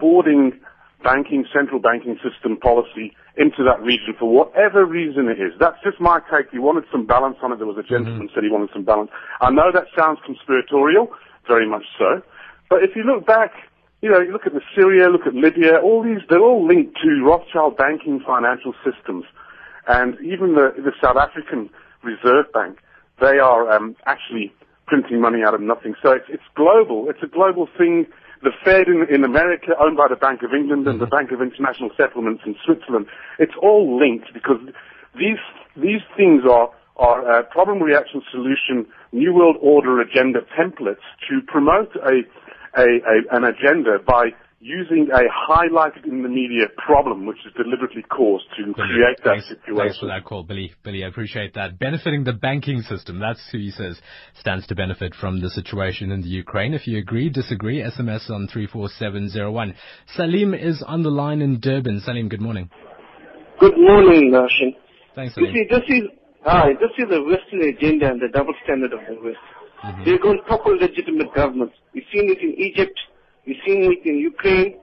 [0.00, 0.58] forwarding
[1.04, 5.52] banking, central banking system policy into that region for whatever reason it is.
[5.60, 6.50] That's just my take.
[6.50, 7.58] He wanted some balance on it.
[7.58, 8.34] There was a gentleman mm-hmm.
[8.34, 9.10] said he wanted some balance.
[9.40, 11.08] I know that sounds conspiratorial,
[11.46, 12.22] very much so.
[12.68, 13.52] But if you look back,
[14.06, 16.96] you know, you look at the Syria, look at Libya, all these, they're all linked
[17.02, 19.24] to Rothschild banking financial systems.
[19.88, 21.70] And even the, the South African
[22.04, 22.78] Reserve Bank,
[23.20, 24.54] they are um, actually
[24.86, 25.96] printing money out of nothing.
[26.04, 27.10] So it's, it's global.
[27.10, 28.06] It's a global thing.
[28.44, 31.42] The Fed in, in America, owned by the Bank of England, and the Bank of
[31.42, 33.06] International Settlements in Switzerland,
[33.40, 34.60] it's all linked because
[35.18, 35.42] these
[35.74, 42.22] these things are are problem reaction solution, new world order agenda templates to promote a,
[42.76, 48.02] a, a an agenda by using a highlighted in the media problem which is deliberately
[48.02, 49.76] caused to Billy, create that thanks, situation.
[49.76, 50.72] Thanks for that call, Billy.
[50.82, 51.78] Billy, I appreciate that.
[51.78, 54.00] Benefiting the banking system, that's who he says
[54.40, 56.72] stands to benefit from the situation in the Ukraine.
[56.72, 59.74] If you agree, disagree, SMS on 34701.
[60.16, 62.00] Salim is on the line in Durban.
[62.00, 62.70] Salim, good morning.
[63.60, 64.74] Good morning, Darshan.
[65.14, 65.54] Thanks, Salim.
[65.54, 66.02] You see, this is,
[66.44, 69.36] hi, this is the Western agenda and the double standard of the West.
[69.84, 70.04] Mm-hmm.
[70.04, 71.74] They're going to topple legitimate governments.
[71.94, 72.98] We've seen it in Egypt,
[73.46, 74.74] We've seen it in Ukraine.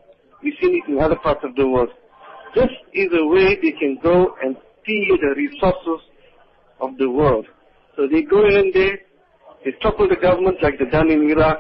[0.41, 1.89] We've seen it in other parts of the world.
[2.55, 5.99] This is a way they can go and steal the resources
[6.79, 7.45] of the world.
[7.97, 8.99] So they go in there,
[9.65, 11.59] they topple the government like they done in Iraq,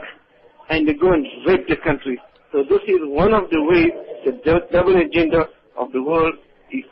[0.69, 2.19] and they go and rape the country.
[2.53, 3.91] So this is one of the ways
[4.25, 4.39] the
[4.71, 6.35] double agenda of the world
[6.71, 6.85] is,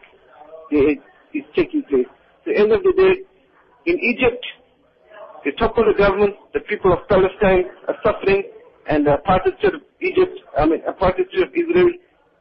[1.33, 2.07] is taking place.
[2.39, 3.13] At the end of the day,
[3.85, 4.43] in Egypt,
[5.43, 8.43] they topple the government, the people of Palestine are suffering,
[8.87, 11.89] and the partition of Egypt, I mean, a partition of Israel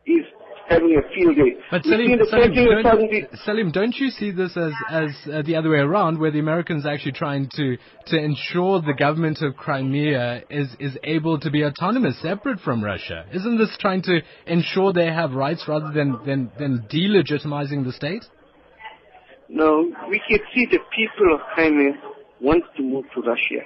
[0.06, 0.24] is
[0.68, 1.56] having a field day.
[1.70, 5.78] But Salim, Salim, don't, Salim, don't you see this as as uh, the other way
[5.78, 10.68] around, where the Americans are actually trying to to ensure the government of Crimea is
[10.78, 13.26] is able to be autonomous, separate from Russia?
[13.32, 18.24] Isn't this trying to ensure they have rights rather than than than delegitimizing the state?
[19.48, 21.94] No, we can see the people of Crimea
[22.40, 23.62] want to move to Russia.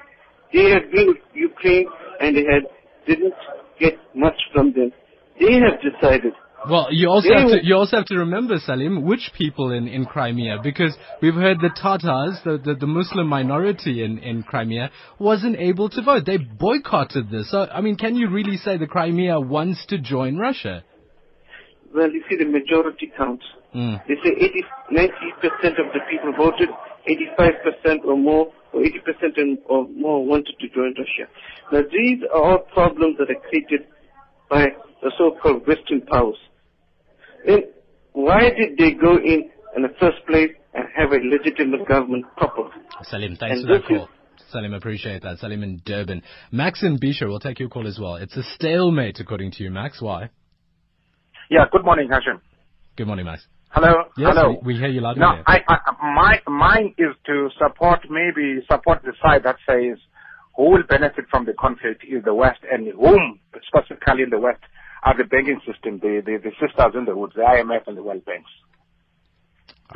[0.53, 1.87] They have been with Ukraine
[2.21, 2.65] and they had
[3.07, 3.35] didn't
[3.79, 4.93] get much from them.
[5.41, 6.33] They have decided.
[6.69, 10.07] Well, you also have to you also have to remember, Salim, which people in, in
[10.07, 15.57] Crimea, because we've heard the Tatars, the, the, the Muslim minority in, in Crimea, wasn't
[15.57, 16.25] able to vote.
[16.25, 17.51] They boycotted this.
[17.51, 20.85] So, I mean, can you really say the Crimea wants to join Russia?
[21.95, 23.45] Well, you see, the majority counts.
[23.75, 24.01] Mm.
[24.09, 25.05] They say 80, 90%
[25.79, 26.71] of the people voted,
[27.09, 31.31] 85% or more, or 80% or more wanted to join Russia.
[31.73, 33.87] Now these are all problems that are created
[34.51, 34.69] by
[35.03, 36.37] the so-called Western powers.
[37.47, 37.65] Then
[38.13, 42.71] why did they go in in the first place and have a legitimate government proper?
[43.03, 44.09] Salim, thanks And for that call.
[44.51, 45.39] Salim, appreciate that.
[45.39, 46.23] Salim in Durban.
[46.53, 48.17] Max and Bisho will take your call as well.
[48.17, 50.01] It's a stalemate, according to you, Max.
[50.01, 50.31] Why?
[51.51, 52.41] Yeah, good morning, Hashim.
[52.97, 53.47] Good morning, Max.
[53.75, 54.07] Hello?
[54.17, 54.61] Yes, Hello.
[54.63, 55.65] We, we hear you loud and No, clear.
[55.67, 59.99] I, I, my, mine is to support, maybe support the side that says
[60.57, 64.63] who will benefit from the conflict is the West and whom, specifically in the West,
[65.03, 68.03] are the banking system, the, the, the sisters in the woods, the IMF and the
[68.05, 68.51] World Banks.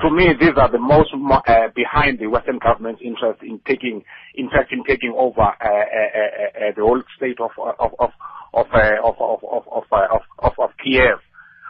[0.03, 4.03] To me, these are the most uh, behind the Western government's interest in taking,
[4.35, 8.11] in fact, in taking over uh, uh, uh, uh, the whole state of of of
[8.55, 11.19] of uh, of of of of, uh, of, of, of Kiev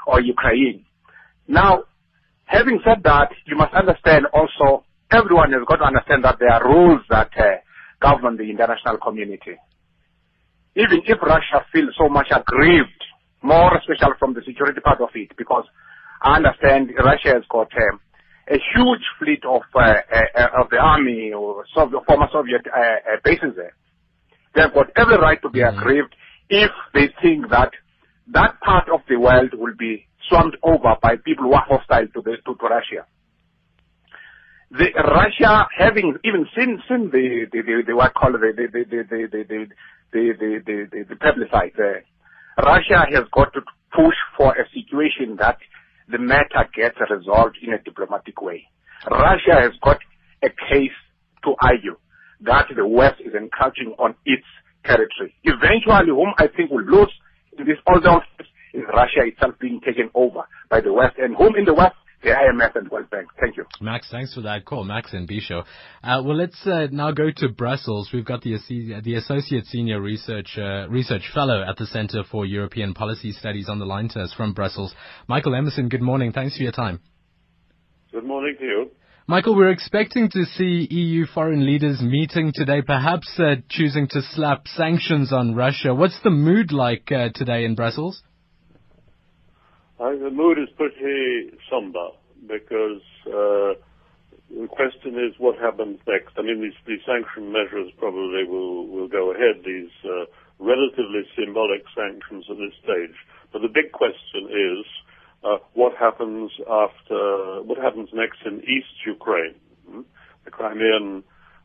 [0.07, 0.85] or Ukraine.
[1.47, 1.85] Now,
[2.49, 6.65] having said that, you must understand also, everyone has got to understand that there are
[6.65, 7.61] rules that uh,
[8.01, 9.57] govern the international community.
[10.75, 13.05] Even if Russia feels so much aggrieved,
[13.43, 15.65] more especially from the security part of it, because
[16.23, 18.01] I understand Russia has got um,
[18.49, 23.17] a huge fleet of uh, uh, of the army or Soviet, former Soviet uh, uh,
[23.25, 23.75] bases there.
[24.55, 26.15] They've got every right to be aggrieved
[26.49, 27.73] if they think that
[28.33, 32.23] that part of the world will be Swamped over by people who are hostile to,
[32.23, 33.07] the, to, to Russia.
[34.71, 38.85] The, Russia, having even seen seen the the, the, the what call the the the
[38.85, 39.67] the the the
[40.13, 42.05] the, the, the, the, the plebiscite there,
[42.59, 43.61] Russia has got to
[43.95, 45.57] push for a situation that
[46.09, 48.65] the matter gets resolved in a diplomatic way.
[49.11, 49.99] Russia has got
[50.43, 50.97] a case
[51.45, 51.97] to argue
[52.43, 54.45] that the West is encroaching on its
[54.85, 55.35] territory.
[55.45, 57.13] Eventually, whom I think will lose
[57.59, 58.23] in this all down
[58.75, 62.31] is Russia itself being taken over by the West, and whom in the West, the
[62.31, 63.29] IMF and World Bank.
[63.41, 63.65] Thank you.
[63.81, 64.85] Max, thanks for that call.
[64.85, 65.65] Max and Bisho.
[66.03, 68.11] Uh, well, let's uh, now go to Brussels.
[68.13, 68.57] We've got the,
[69.05, 73.79] the Associate Senior Research uh, Research Fellow at the Center for European Policy Studies on
[73.79, 74.95] the line to us from Brussels.
[75.29, 76.33] Michael Emerson, good morning.
[76.33, 77.01] Thanks for your time.
[78.11, 78.91] Good morning to you.
[79.31, 84.67] Michael, we're expecting to see EU foreign leaders meeting today, perhaps uh, choosing to slap
[84.67, 85.95] sanctions on Russia.
[85.95, 88.23] What's the mood like uh, today in Brussels?
[89.99, 92.09] Think the mood is pretty somber
[92.47, 93.75] because uh,
[94.49, 96.39] the question is what happens next.
[96.39, 100.25] I mean, these, these sanction measures probably will, will go ahead, these uh,
[100.61, 103.17] relatively symbolic sanctions at this stage.
[103.53, 104.87] But the big question is
[105.43, 109.55] uh, what happens after, what happens next in East Ukraine?
[109.91, 110.03] Hmm?
[110.45, 111.25] The Crimean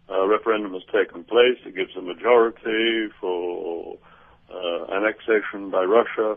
[0.09, 1.61] uh, referendum has taken place.
[1.65, 3.97] It gives a majority for
[4.49, 6.35] uh, annexation by Russia.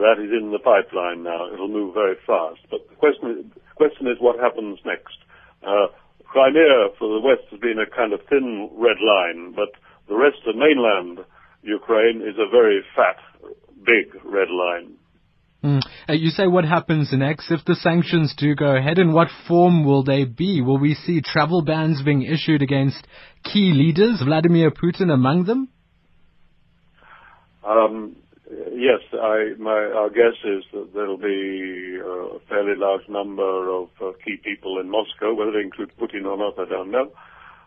[0.00, 1.52] That is in the pipeline now.
[1.52, 2.60] It'll move very fast.
[2.70, 5.16] But the question, question is what happens next.
[5.62, 5.92] Uh,
[6.24, 9.76] Crimea for the West has been a kind of thin red line, but
[10.08, 11.20] the rest of mainland
[11.62, 13.20] Ukraine is a very fat,
[13.84, 14.96] big red line.
[15.62, 15.82] Mm.
[16.08, 18.98] Uh, you say what happens next if the sanctions do go ahead?
[18.98, 20.62] In what form will they be?
[20.62, 23.06] Will we see travel bans being issued against
[23.44, 25.68] key leaders, Vladimir Putin among them?
[27.62, 28.16] Um,
[28.72, 34.12] yes, I, my, our guess is that there'll be a fairly large number of uh,
[34.24, 37.12] key people in Moscow, whether they include Putin or not, I don't know.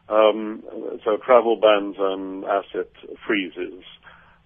[0.10, 0.64] Um,
[1.06, 2.92] so travel bans and asset
[3.26, 3.84] freezes.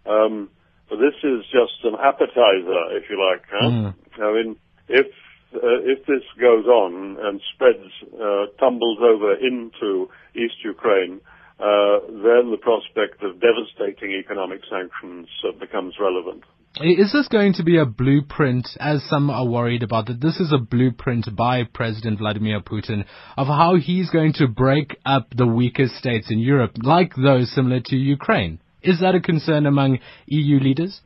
[0.06, 0.50] Um,
[0.90, 3.44] but this is just an appetizer, if you like.
[3.52, 3.70] Huh?
[3.70, 3.96] Mm.
[4.20, 4.56] I mean,
[4.88, 5.08] if
[5.54, 11.22] uh, if this goes on and spreads, uh, tumbles over into East Ukraine,
[11.60, 16.44] uh, then the prospect of devastating economic sanctions uh, becomes relevant.
[16.80, 20.54] Is this going to be a blueprint, as some are worried about, that this is
[20.54, 25.96] a blueprint by President Vladimir Putin of how he's going to break up the weakest
[25.96, 28.60] states in Europe, like those similar to Ukraine?
[28.84, 31.02] Is that a concern among EU leaders?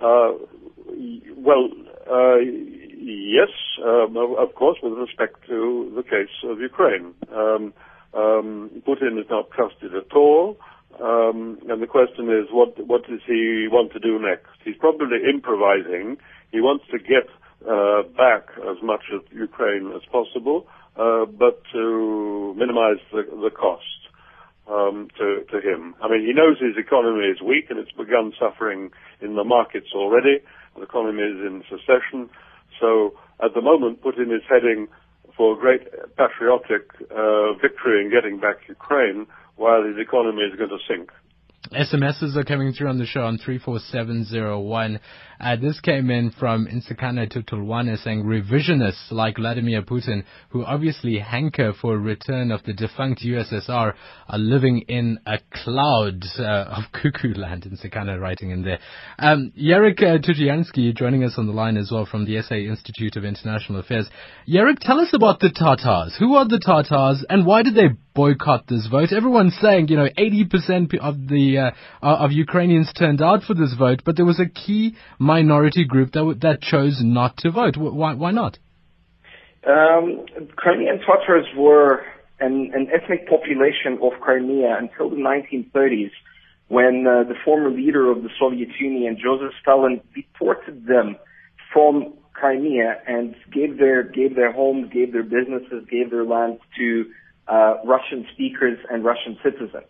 [0.00, 0.32] Uh,
[1.36, 1.68] well,
[2.10, 2.38] uh,
[2.98, 3.50] yes,
[3.84, 7.14] um, of, of course, with respect to the case of Ukraine.
[7.32, 7.72] Um,
[8.16, 10.56] um, Putin is not trusted at all.
[11.02, 14.56] Um, and the question is, what what does he want to do next?
[14.64, 16.16] He's probably improvising.
[16.52, 17.28] He wants to get
[17.68, 23.84] uh, back as much of Ukraine as possible, uh, but to minimize the, the cost
[24.68, 25.94] um, to, to him.
[26.02, 29.88] I mean, he knows his economy is weak and it's begun suffering in the markets
[29.94, 30.40] already.
[30.76, 32.30] The economy is in secession.
[32.80, 34.88] So at the moment, Putin is heading
[35.36, 35.82] for a great
[36.16, 41.10] patriotic uh, victory in getting back Ukraine while his economy is going to sink.
[41.76, 44.98] SMSs are coming through on the show on 34701.
[45.38, 51.74] Uh, this came in from Insikana Tutulwane saying revisionists like Vladimir Putin, who obviously hanker
[51.78, 53.92] for a return of the defunct USSR,
[54.28, 57.64] are living in a cloud uh, of cuckoo land.
[57.70, 58.78] Insikana writing in there.
[59.18, 63.16] Um, Jarek uh, Turianskyi joining us on the line as well from the SA Institute
[63.16, 64.08] of International Affairs.
[64.48, 66.16] Jarek, tell us about the Tatars.
[66.18, 69.12] Who are the Tatars and why did they boycott this vote?
[69.12, 71.70] Everyone's saying, you know, 80% of the uh,
[72.02, 76.38] of Ukrainians turned out for this vote, but there was a key minority group that
[76.40, 77.76] that chose not to vote.
[77.76, 78.58] Why why not?
[79.66, 82.04] Um, Crimean Tatars were
[82.38, 86.10] an, an ethnic population of Crimea until the 1930s,
[86.68, 91.16] when uh, the former leader of the Soviet Union, Joseph Stalin, deported them
[91.72, 97.06] from Crimea and gave their gave their homes, gave their businesses, gave their lands to
[97.48, 99.86] uh, Russian speakers and Russian citizens.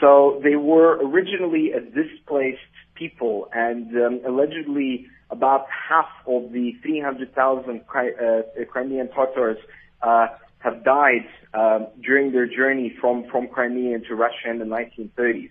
[0.00, 2.58] So they were originally a displaced
[2.94, 9.58] people, and um, allegedly about half of the 300,000 uh, Crimean Tatars
[10.02, 10.26] uh,
[10.58, 15.50] have died um, during their journey from, from Crimea into Russia in the 1930s.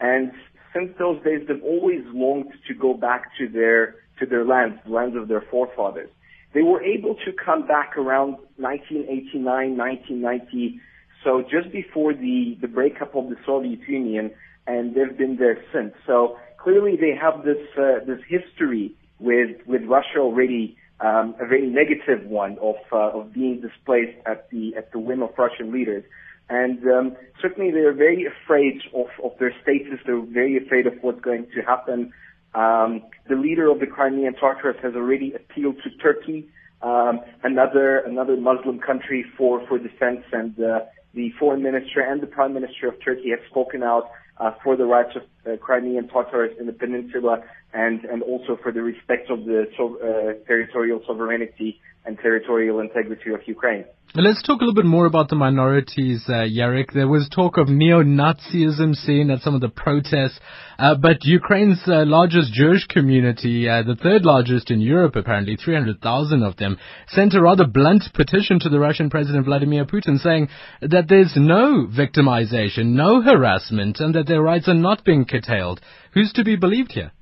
[0.00, 0.32] And
[0.74, 4.92] since those days, they've always longed to go back to their to their lands, the
[4.92, 6.10] lands of their forefathers.
[6.54, 10.80] They were able to come back around 1989, 1990,
[11.24, 14.32] so just before the, the breakup of the Soviet Union,
[14.66, 15.94] and they've been there since.
[16.06, 21.68] So clearly they have this, uh, this history with, with Russia already, um, a very
[21.68, 26.04] negative one of, uh, of being displaced at the, at the whim of Russian leaders.
[26.48, 30.00] And um, certainly they are very afraid of, of their status.
[30.04, 32.12] They're very afraid of what's going to happen
[32.54, 36.48] um, the leader of the Crimean Tartars has already appealed to Turkey,
[36.82, 40.80] um, another another Muslim country, for for defense, and uh,
[41.14, 44.84] the foreign minister and the prime minister of Turkey have spoken out uh, for the
[44.84, 47.42] rights of uh, Crimean Tatars in the peninsula
[47.72, 53.30] and and also for the respect of the so, uh, territorial sovereignty and territorial integrity
[53.32, 53.84] of Ukraine.
[54.14, 56.92] Let's talk a little bit more about the minorities, uh, Jarek.
[56.92, 60.38] There was talk of neo-Nazism seen at some of the protests,
[60.78, 66.42] uh, but Ukraine's uh, largest Jewish community, uh, the third largest in Europe apparently, 300,000
[66.42, 66.76] of them,
[67.08, 70.48] sent a rather blunt petition to the Russian President Vladimir Putin saying
[70.82, 75.80] that there's no victimization, no harassment, and that their rights are not being curtailed.
[76.12, 77.12] Who's to be believed here?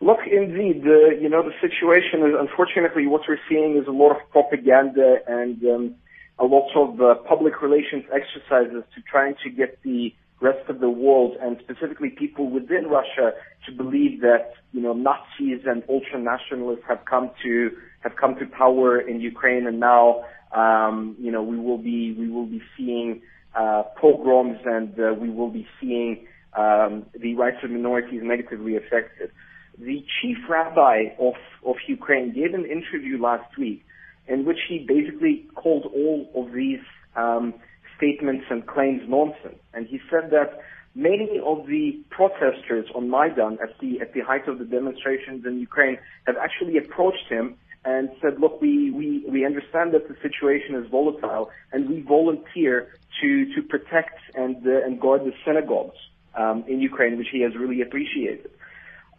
[0.00, 4.12] Look, indeed, uh, you know, the situation is, unfortunately, what we're seeing is a lot
[4.12, 5.94] of propaganda and um,
[6.38, 10.88] a lot of uh, public relations exercises to trying to get the rest of the
[10.88, 13.32] world and specifically people within Russia
[13.66, 17.70] to believe that, you know, Nazis and ultra-nationalists have come to,
[18.00, 20.24] have come to power in Ukraine and now,
[20.54, 23.20] um, you know, we will be, we will be seeing,
[23.56, 29.32] uh, pogroms and uh, we will be seeing, um, the rights of minorities negatively affected
[29.80, 33.84] the chief rabbi of, of Ukraine gave an interview last week
[34.26, 36.80] in which he basically called all of these
[37.16, 37.54] um,
[37.96, 39.58] statements and claims nonsense.
[39.72, 40.60] And he said that
[40.94, 45.58] many of the protesters on Maidan at the at the height of the demonstrations in
[45.58, 50.74] Ukraine have actually approached him and said, look, we, we, we understand that the situation
[50.74, 52.88] is volatile and we volunteer
[53.22, 55.96] to, to protect and, uh, and guard the synagogues
[56.34, 58.50] um, in Ukraine, which he has really appreciated.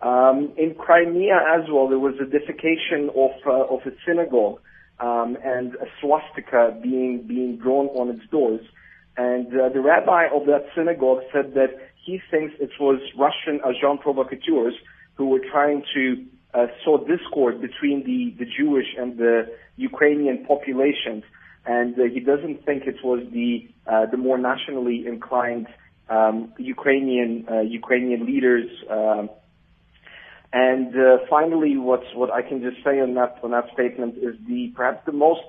[0.02, 4.60] Um, in Crimea as well, there was a defecation of uh, of a synagogue
[5.00, 8.62] um, and a swastika being being drawn on its doors.
[9.18, 14.02] And uh, the rabbi of that synagogue said that he thinks it was Russian agents
[14.02, 14.74] provocateurs
[15.16, 21.24] who were trying to uh, sow discord between the, the Jewish and the Ukrainian populations.
[21.66, 25.68] And uh, he doesn't think it was the uh, the more nationally inclined
[26.10, 28.70] um, Ukrainian uh, Ukrainian leaders.
[28.90, 29.28] Uh,
[30.52, 34.36] and uh, finally, what what I can just say on that on that statement is
[34.48, 35.46] the perhaps the most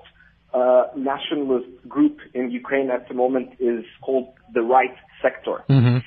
[0.53, 5.63] uh, nationalist group in Ukraine at the moment is called the Right Sector.
[5.69, 5.97] Mm-hmm.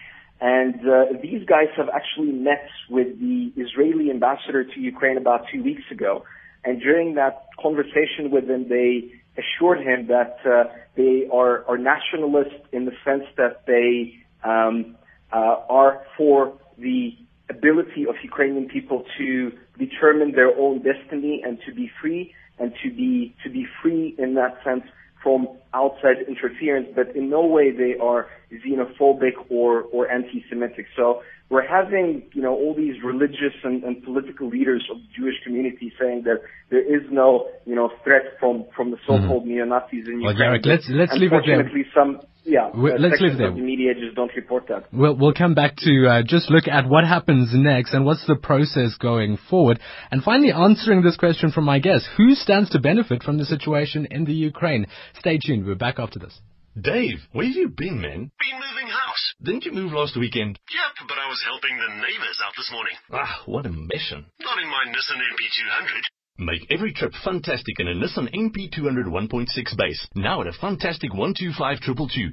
[0.41, 5.63] And uh, these guys have actually met with the Israeli ambassador to Ukraine about two
[5.63, 6.25] weeks ago.
[6.65, 12.67] And during that conversation with him, they assured him that uh, they are, are nationalists
[12.73, 14.19] in the sense that they
[14.49, 14.97] um,
[15.33, 15.37] uh,
[15.69, 17.17] are for the
[17.51, 22.91] ability of Ukrainian people to determine their own destiny and to be free and to
[22.91, 24.85] be to be free in that sense
[25.23, 30.87] from outside interference, but in no way they are xenophobic or, or anti-Semitic.
[30.97, 35.35] So we're having, you know, all these religious and, and political leaders of the Jewish
[35.45, 36.39] community saying that
[36.71, 39.51] there is no, you know, threat from, from the so-called mm-hmm.
[39.51, 40.63] neo-Nazis in well, Ukraine.
[40.65, 41.69] Let's, let's leave it there.
[41.95, 43.51] Some, yeah, uh, let's leave it there.
[43.51, 44.85] the media just don't report that.
[44.93, 48.37] We'll, we'll come back to uh, just look at what happens next and what's the
[48.37, 49.81] process going forward.
[50.11, 54.09] And finally, answering this question from my guest, who stands to benefit from the situation
[54.11, 54.87] in the Ukraine?
[55.21, 55.64] Stay tuned.
[55.65, 56.39] We're back after this.
[56.79, 58.29] Dave, where have you been, man?
[58.37, 59.25] Been moving house.
[59.41, 60.59] Didn't you move last weekend?
[60.69, 62.93] Yep, but I was helping the neighbors out this morning.
[63.11, 64.27] Ah, what a mission.
[64.45, 66.03] Not in my Nissan NP200.
[66.39, 70.09] Make every trip fantastic in a Nissan NP200 1.6 base.
[70.17, 71.79] Now at a fantastic 125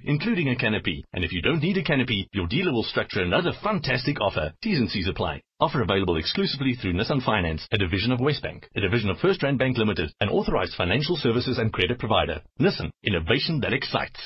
[0.06, 1.06] including a canopy.
[1.14, 4.54] And if you don't need a canopy, your dealer will structure another fantastic offer.
[4.64, 5.43] T's and C's apply.
[5.60, 9.78] Offer available exclusively through Nissan Finance, a division of WesBank, a division of FirstRand Bank
[9.78, 12.41] Limited, an authorized financial services and credit provider.
[12.60, 14.20] Nissan, innovation that excites.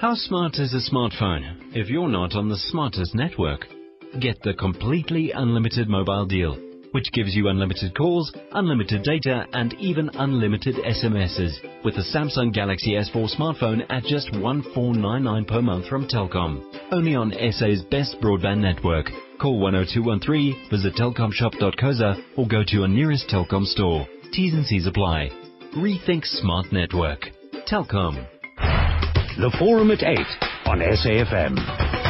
[0.00, 3.68] How smart is a smartphone if you're not on the smartest network?
[4.18, 6.58] Get the completely unlimited mobile deal,
[6.92, 12.92] which gives you unlimited calls, unlimited data, and even unlimited SMSs with the Samsung Galaxy
[12.92, 16.62] S4 smartphone at just 1499 per month from Telkom.
[16.92, 19.06] Only on SA's best broadband network.
[19.40, 24.06] Call 10213, visit telkomshop.coza, or go to your nearest Telkom store.
[24.32, 25.30] T's and C's apply.
[25.76, 27.30] Rethink Smart Network.
[27.66, 28.26] Telkom.
[28.56, 30.18] The Forum at 8
[30.66, 32.01] on SAFM.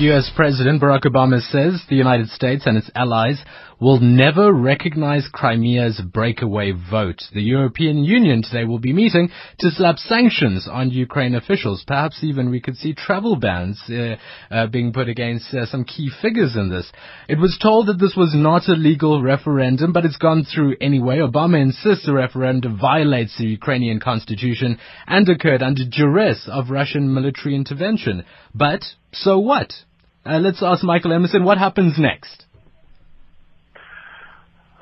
[0.00, 3.42] US President Barack Obama says the United States and its allies
[3.80, 7.20] will never recognize Crimea's breakaway vote.
[7.34, 9.28] The European Union today will be meeting
[9.58, 11.82] to slap sanctions on Ukraine officials.
[11.84, 14.14] Perhaps even we could see travel bans uh,
[14.52, 16.92] uh, being put against uh, some key figures in this.
[17.28, 21.18] It was told that this was not a legal referendum, but it's gone through anyway.
[21.18, 24.78] Obama insists the referendum violates the Ukrainian constitution
[25.08, 28.24] and occurred under duress of Russian military intervention.
[28.54, 29.72] But so what?
[30.28, 32.44] Uh, let's ask Michael Emerson, what happens next?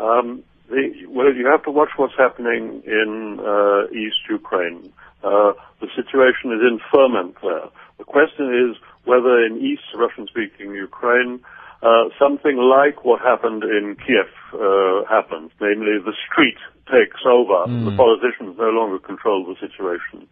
[0.00, 4.92] Um, the, well, you have to watch what's happening in uh, East Ukraine.
[5.22, 7.70] Uh, the situation is in ferment there.
[7.98, 11.40] The question is whether in East Russian-speaking Ukraine
[11.80, 16.58] uh, something like what happened in Kiev uh, happens, namely the street
[16.90, 17.70] takes over.
[17.70, 17.84] Mm.
[17.84, 20.26] The politicians no longer control the situation.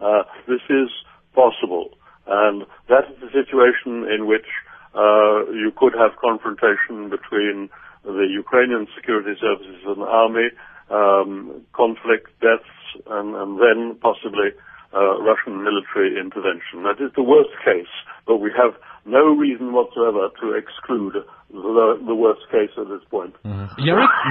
[0.00, 0.88] Uh, this is
[1.34, 1.90] possible.
[2.26, 4.46] And that is the situation in which
[4.94, 7.70] uh, you could have confrontation between
[8.04, 10.48] the Ukrainian security services and army,
[10.90, 12.68] um, conflict, deaths,
[13.06, 14.52] and, and then possibly
[14.92, 16.84] uh, Russian military intervention.
[16.84, 17.90] That is the worst case,
[18.26, 18.74] but we have
[19.06, 21.16] no reason whatsoever to exclude
[21.52, 23.34] the, the worst case at this point.
[23.44, 23.82] Mm-hmm.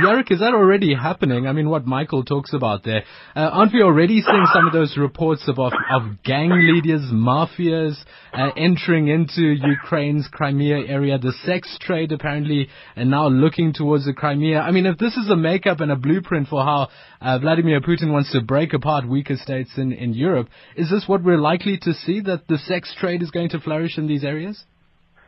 [0.05, 1.45] Yarek, is that already happening?
[1.45, 3.03] I mean, what Michael talks about there.
[3.35, 7.95] Uh, aren't we already seeing some of those reports of, of, of gang leaders, mafias,
[8.33, 11.19] uh, entering into Ukraine's Crimea area?
[11.19, 14.59] The sex trade apparently and now looking towards the Crimea.
[14.59, 16.89] I mean, if this is a makeup and a blueprint for how
[17.21, 21.23] uh, Vladimir Putin wants to break apart weaker states in, in Europe, is this what
[21.23, 24.65] we're likely to see, that the sex trade is going to flourish in these areas?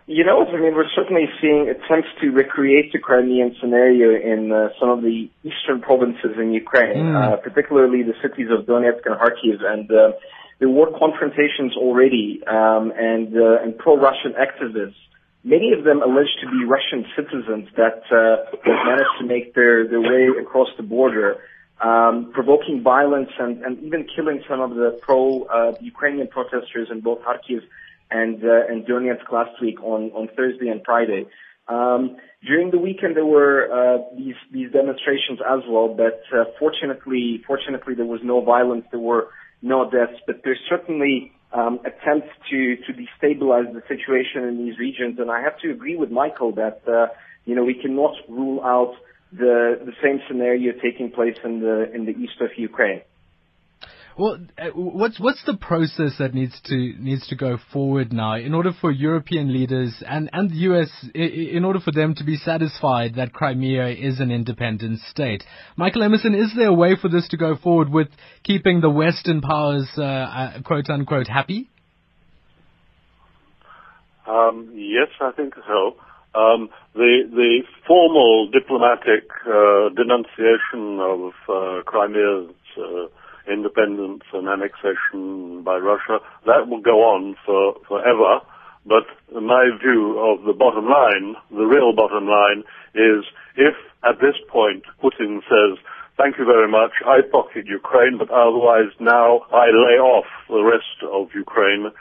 [0.06, 4.70] You know, I mean, we're certainly seeing attempts to recreate the Crimean scenario in uh,
[4.78, 7.16] some of the eastern provinces in Ukraine, Mm.
[7.16, 9.64] uh, particularly the cities of Donetsk and Kharkiv.
[9.64, 10.12] And uh,
[10.60, 15.00] there were confrontations already, um, and, uh, and pro-Russian activists,
[15.46, 20.02] many of them alleged to be Russian citizens that uh, managed to make their, their
[20.02, 21.38] way across the border,
[21.80, 27.62] um, provoking violence and, and even killing some of the pro-Ukrainian protesters in both Kharkiv
[28.14, 31.26] and uh, and Donetsk last week on on Thursday and Friday.
[31.68, 37.44] Um, during the weekend there were uh, these these demonstrations as well, but uh, fortunately
[37.48, 39.30] fortunately there was no violence, there were
[39.62, 45.20] no deaths, but there's certainly um, attempts to to destabilize the situation in these regions,
[45.20, 47.08] and I have to agree with Michael that uh,
[47.46, 48.94] you know we cannot rule out
[49.32, 53.02] the the same scenario taking place in the in the east of Ukraine.
[54.18, 58.54] Well, uh, what's what's the process that needs to needs to go forward now in
[58.54, 63.16] order for European leaders and and the US in order for them to be satisfied
[63.16, 65.44] that Crimea is an independent state?
[65.76, 68.10] Michael Emerson, is there a way for this to go forward with
[68.44, 71.70] keeping the Western powers uh, uh, quote unquote happy?
[74.28, 75.96] Um, yes, I think so.
[76.40, 83.08] Um, the the formal diplomatic uh, denunciation of uh, Crimea's uh,
[83.52, 88.40] independence and annexation by Russia that will go on for forever.
[88.86, 92.64] But my view of the bottom line, the real bottom line,
[92.94, 93.24] is
[93.56, 95.80] if at this point Putin says,
[96.18, 101.00] "Thank you very much, I pocket Ukraine, but otherwise now I lay off the rest
[101.04, 101.92] of Ukraine,"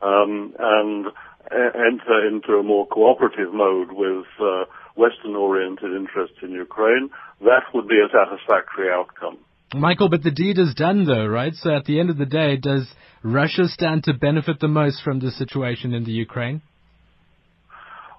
[0.00, 1.06] um, and
[1.50, 4.64] enter into a more cooperative mode with uh,
[4.96, 9.38] Western-oriented interests in Ukraine, that would be a satisfactory outcome.
[9.74, 11.54] Michael, but the deed is done though, right?
[11.54, 12.86] So at the end of the day, does
[13.22, 16.62] Russia stand to benefit the most from the situation in the Ukraine?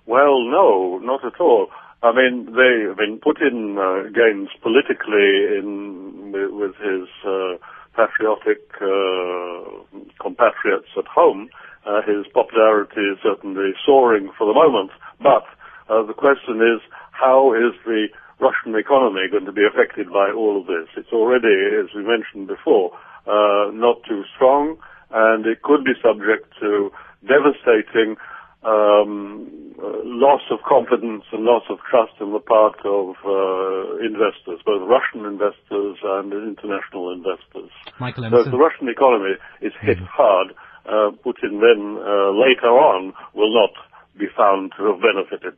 [0.05, 1.67] Well, no, not at all.
[2.01, 7.57] I mean, they, I mean, Putin uh, gains politically in with, his uh,
[7.95, 11.49] patriotic uh, compatriots at home.
[11.85, 14.91] Uh, his popularity is certainly soaring for the moment,
[15.21, 15.43] but
[15.89, 16.81] uh, the question is,
[17.11, 18.07] how is the
[18.39, 20.87] Russian economy going to be affected by all of this?
[20.95, 22.91] It's already, as we mentioned before,
[23.27, 24.77] uh, not too strong,
[25.11, 26.91] and it could be subject to
[27.27, 28.15] devastating
[28.63, 34.59] um, uh, loss of confidence and loss of trust on the part of uh, investors,
[34.65, 37.71] both Russian investors and international investors.
[37.99, 38.43] Michael Emerson.
[38.43, 40.11] so if the Russian economy is hit mm-hmm.
[40.11, 40.51] hard,
[40.87, 43.71] uh, Putin then uh, later on will not
[44.17, 45.55] be found to have benefited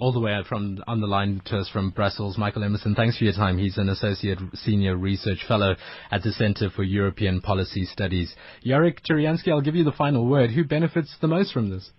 [0.00, 2.38] all the way from on the line to us from Brussels.
[2.38, 3.58] Michael Emerson, thanks for your time.
[3.58, 5.76] He's an associate senior research fellow
[6.10, 8.34] at the Center for European Policy Studies.
[8.64, 10.50] Jarek Turianskyi, I'll give you the final word.
[10.50, 11.90] Who benefits the most from this?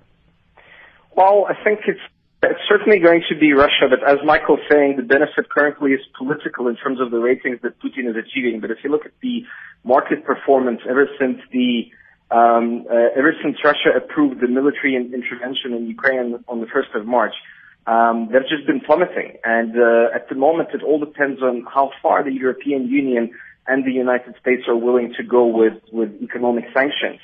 [1.15, 1.99] Well, I think it's
[2.41, 6.69] it's certainly going to be Russia, but as Michael's saying, the benefit currently is political
[6.69, 8.61] in terms of the ratings that Putin is achieving.
[8.61, 9.43] But if you look at the
[9.83, 11.91] market performance ever since the
[12.31, 17.05] um, uh, ever since Russia approved the military intervention in Ukraine on the 1st of
[17.07, 17.33] March,
[17.89, 19.37] um, they've just been plummeting.
[19.43, 23.31] And uh, at the moment, it all depends on how far the European Union
[23.67, 27.19] and the United States are willing to go with, with economic sanctions.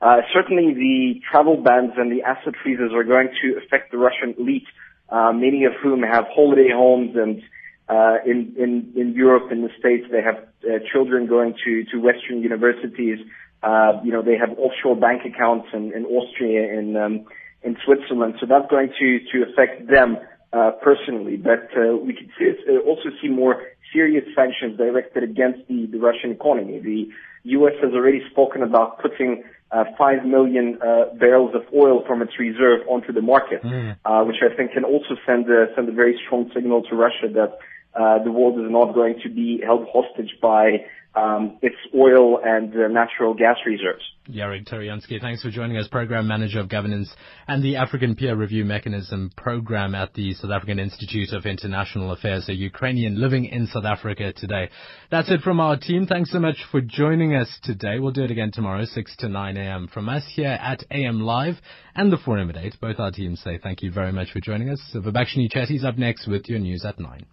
[0.00, 4.34] Uh, certainly the travel bans and the asset freezes are going to affect the Russian
[4.38, 4.66] elite,
[5.08, 7.42] uh, many of whom have holiday homes and
[7.88, 11.98] uh, in, in, in Europe, in the States, they have uh, children going to, to
[11.98, 13.18] Western universities.
[13.62, 17.26] Uh, you know, they have offshore bank accounts in, in Austria and um,
[17.64, 18.34] in Switzerland.
[18.40, 20.18] So that's going to, to affect them
[20.52, 21.36] uh, personally.
[21.36, 23.62] But uh, we could see, uh, also see more
[23.92, 26.78] serious sanctions directed against the, the Russian economy.
[26.78, 27.08] The
[27.50, 27.74] U.S.
[27.82, 32.86] has already spoken about putting uh, 5 million uh, barrels of oil from its reserve
[32.88, 33.96] onto the market, mm.
[34.04, 37.28] uh, which I think can also send a, send a very strong signal to Russia
[37.34, 37.58] that
[37.94, 40.84] uh, the world is not going to be held hostage by
[41.16, 44.02] um, its oil and uh, natural gas reserves.
[44.28, 47.14] Jarek Turianskyi, thanks for joining us, Program Manager of Governance
[47.46, 52.48] and the African Peer Review Mechanism Program at the South African Institute of International Affairs,
[52.48, 54.70] a Ukrainian living in South Africa today.
[55.10, 56.06] That's it from our team.
[56.06, 57.98] Thanks so much for joining us today.
[57.98, 59.88] We'll do it again tomorrow, 6 to 9 a.m.
[59.92, 61.56] from us here at AM Live
[61.94, 62.76] and the Forum at 8.
[62.80, 64.82] Both our teams say thank you very much for joining us.
[64.90, 67.26] So Vibhakshini Chetty's up next with your news at 9.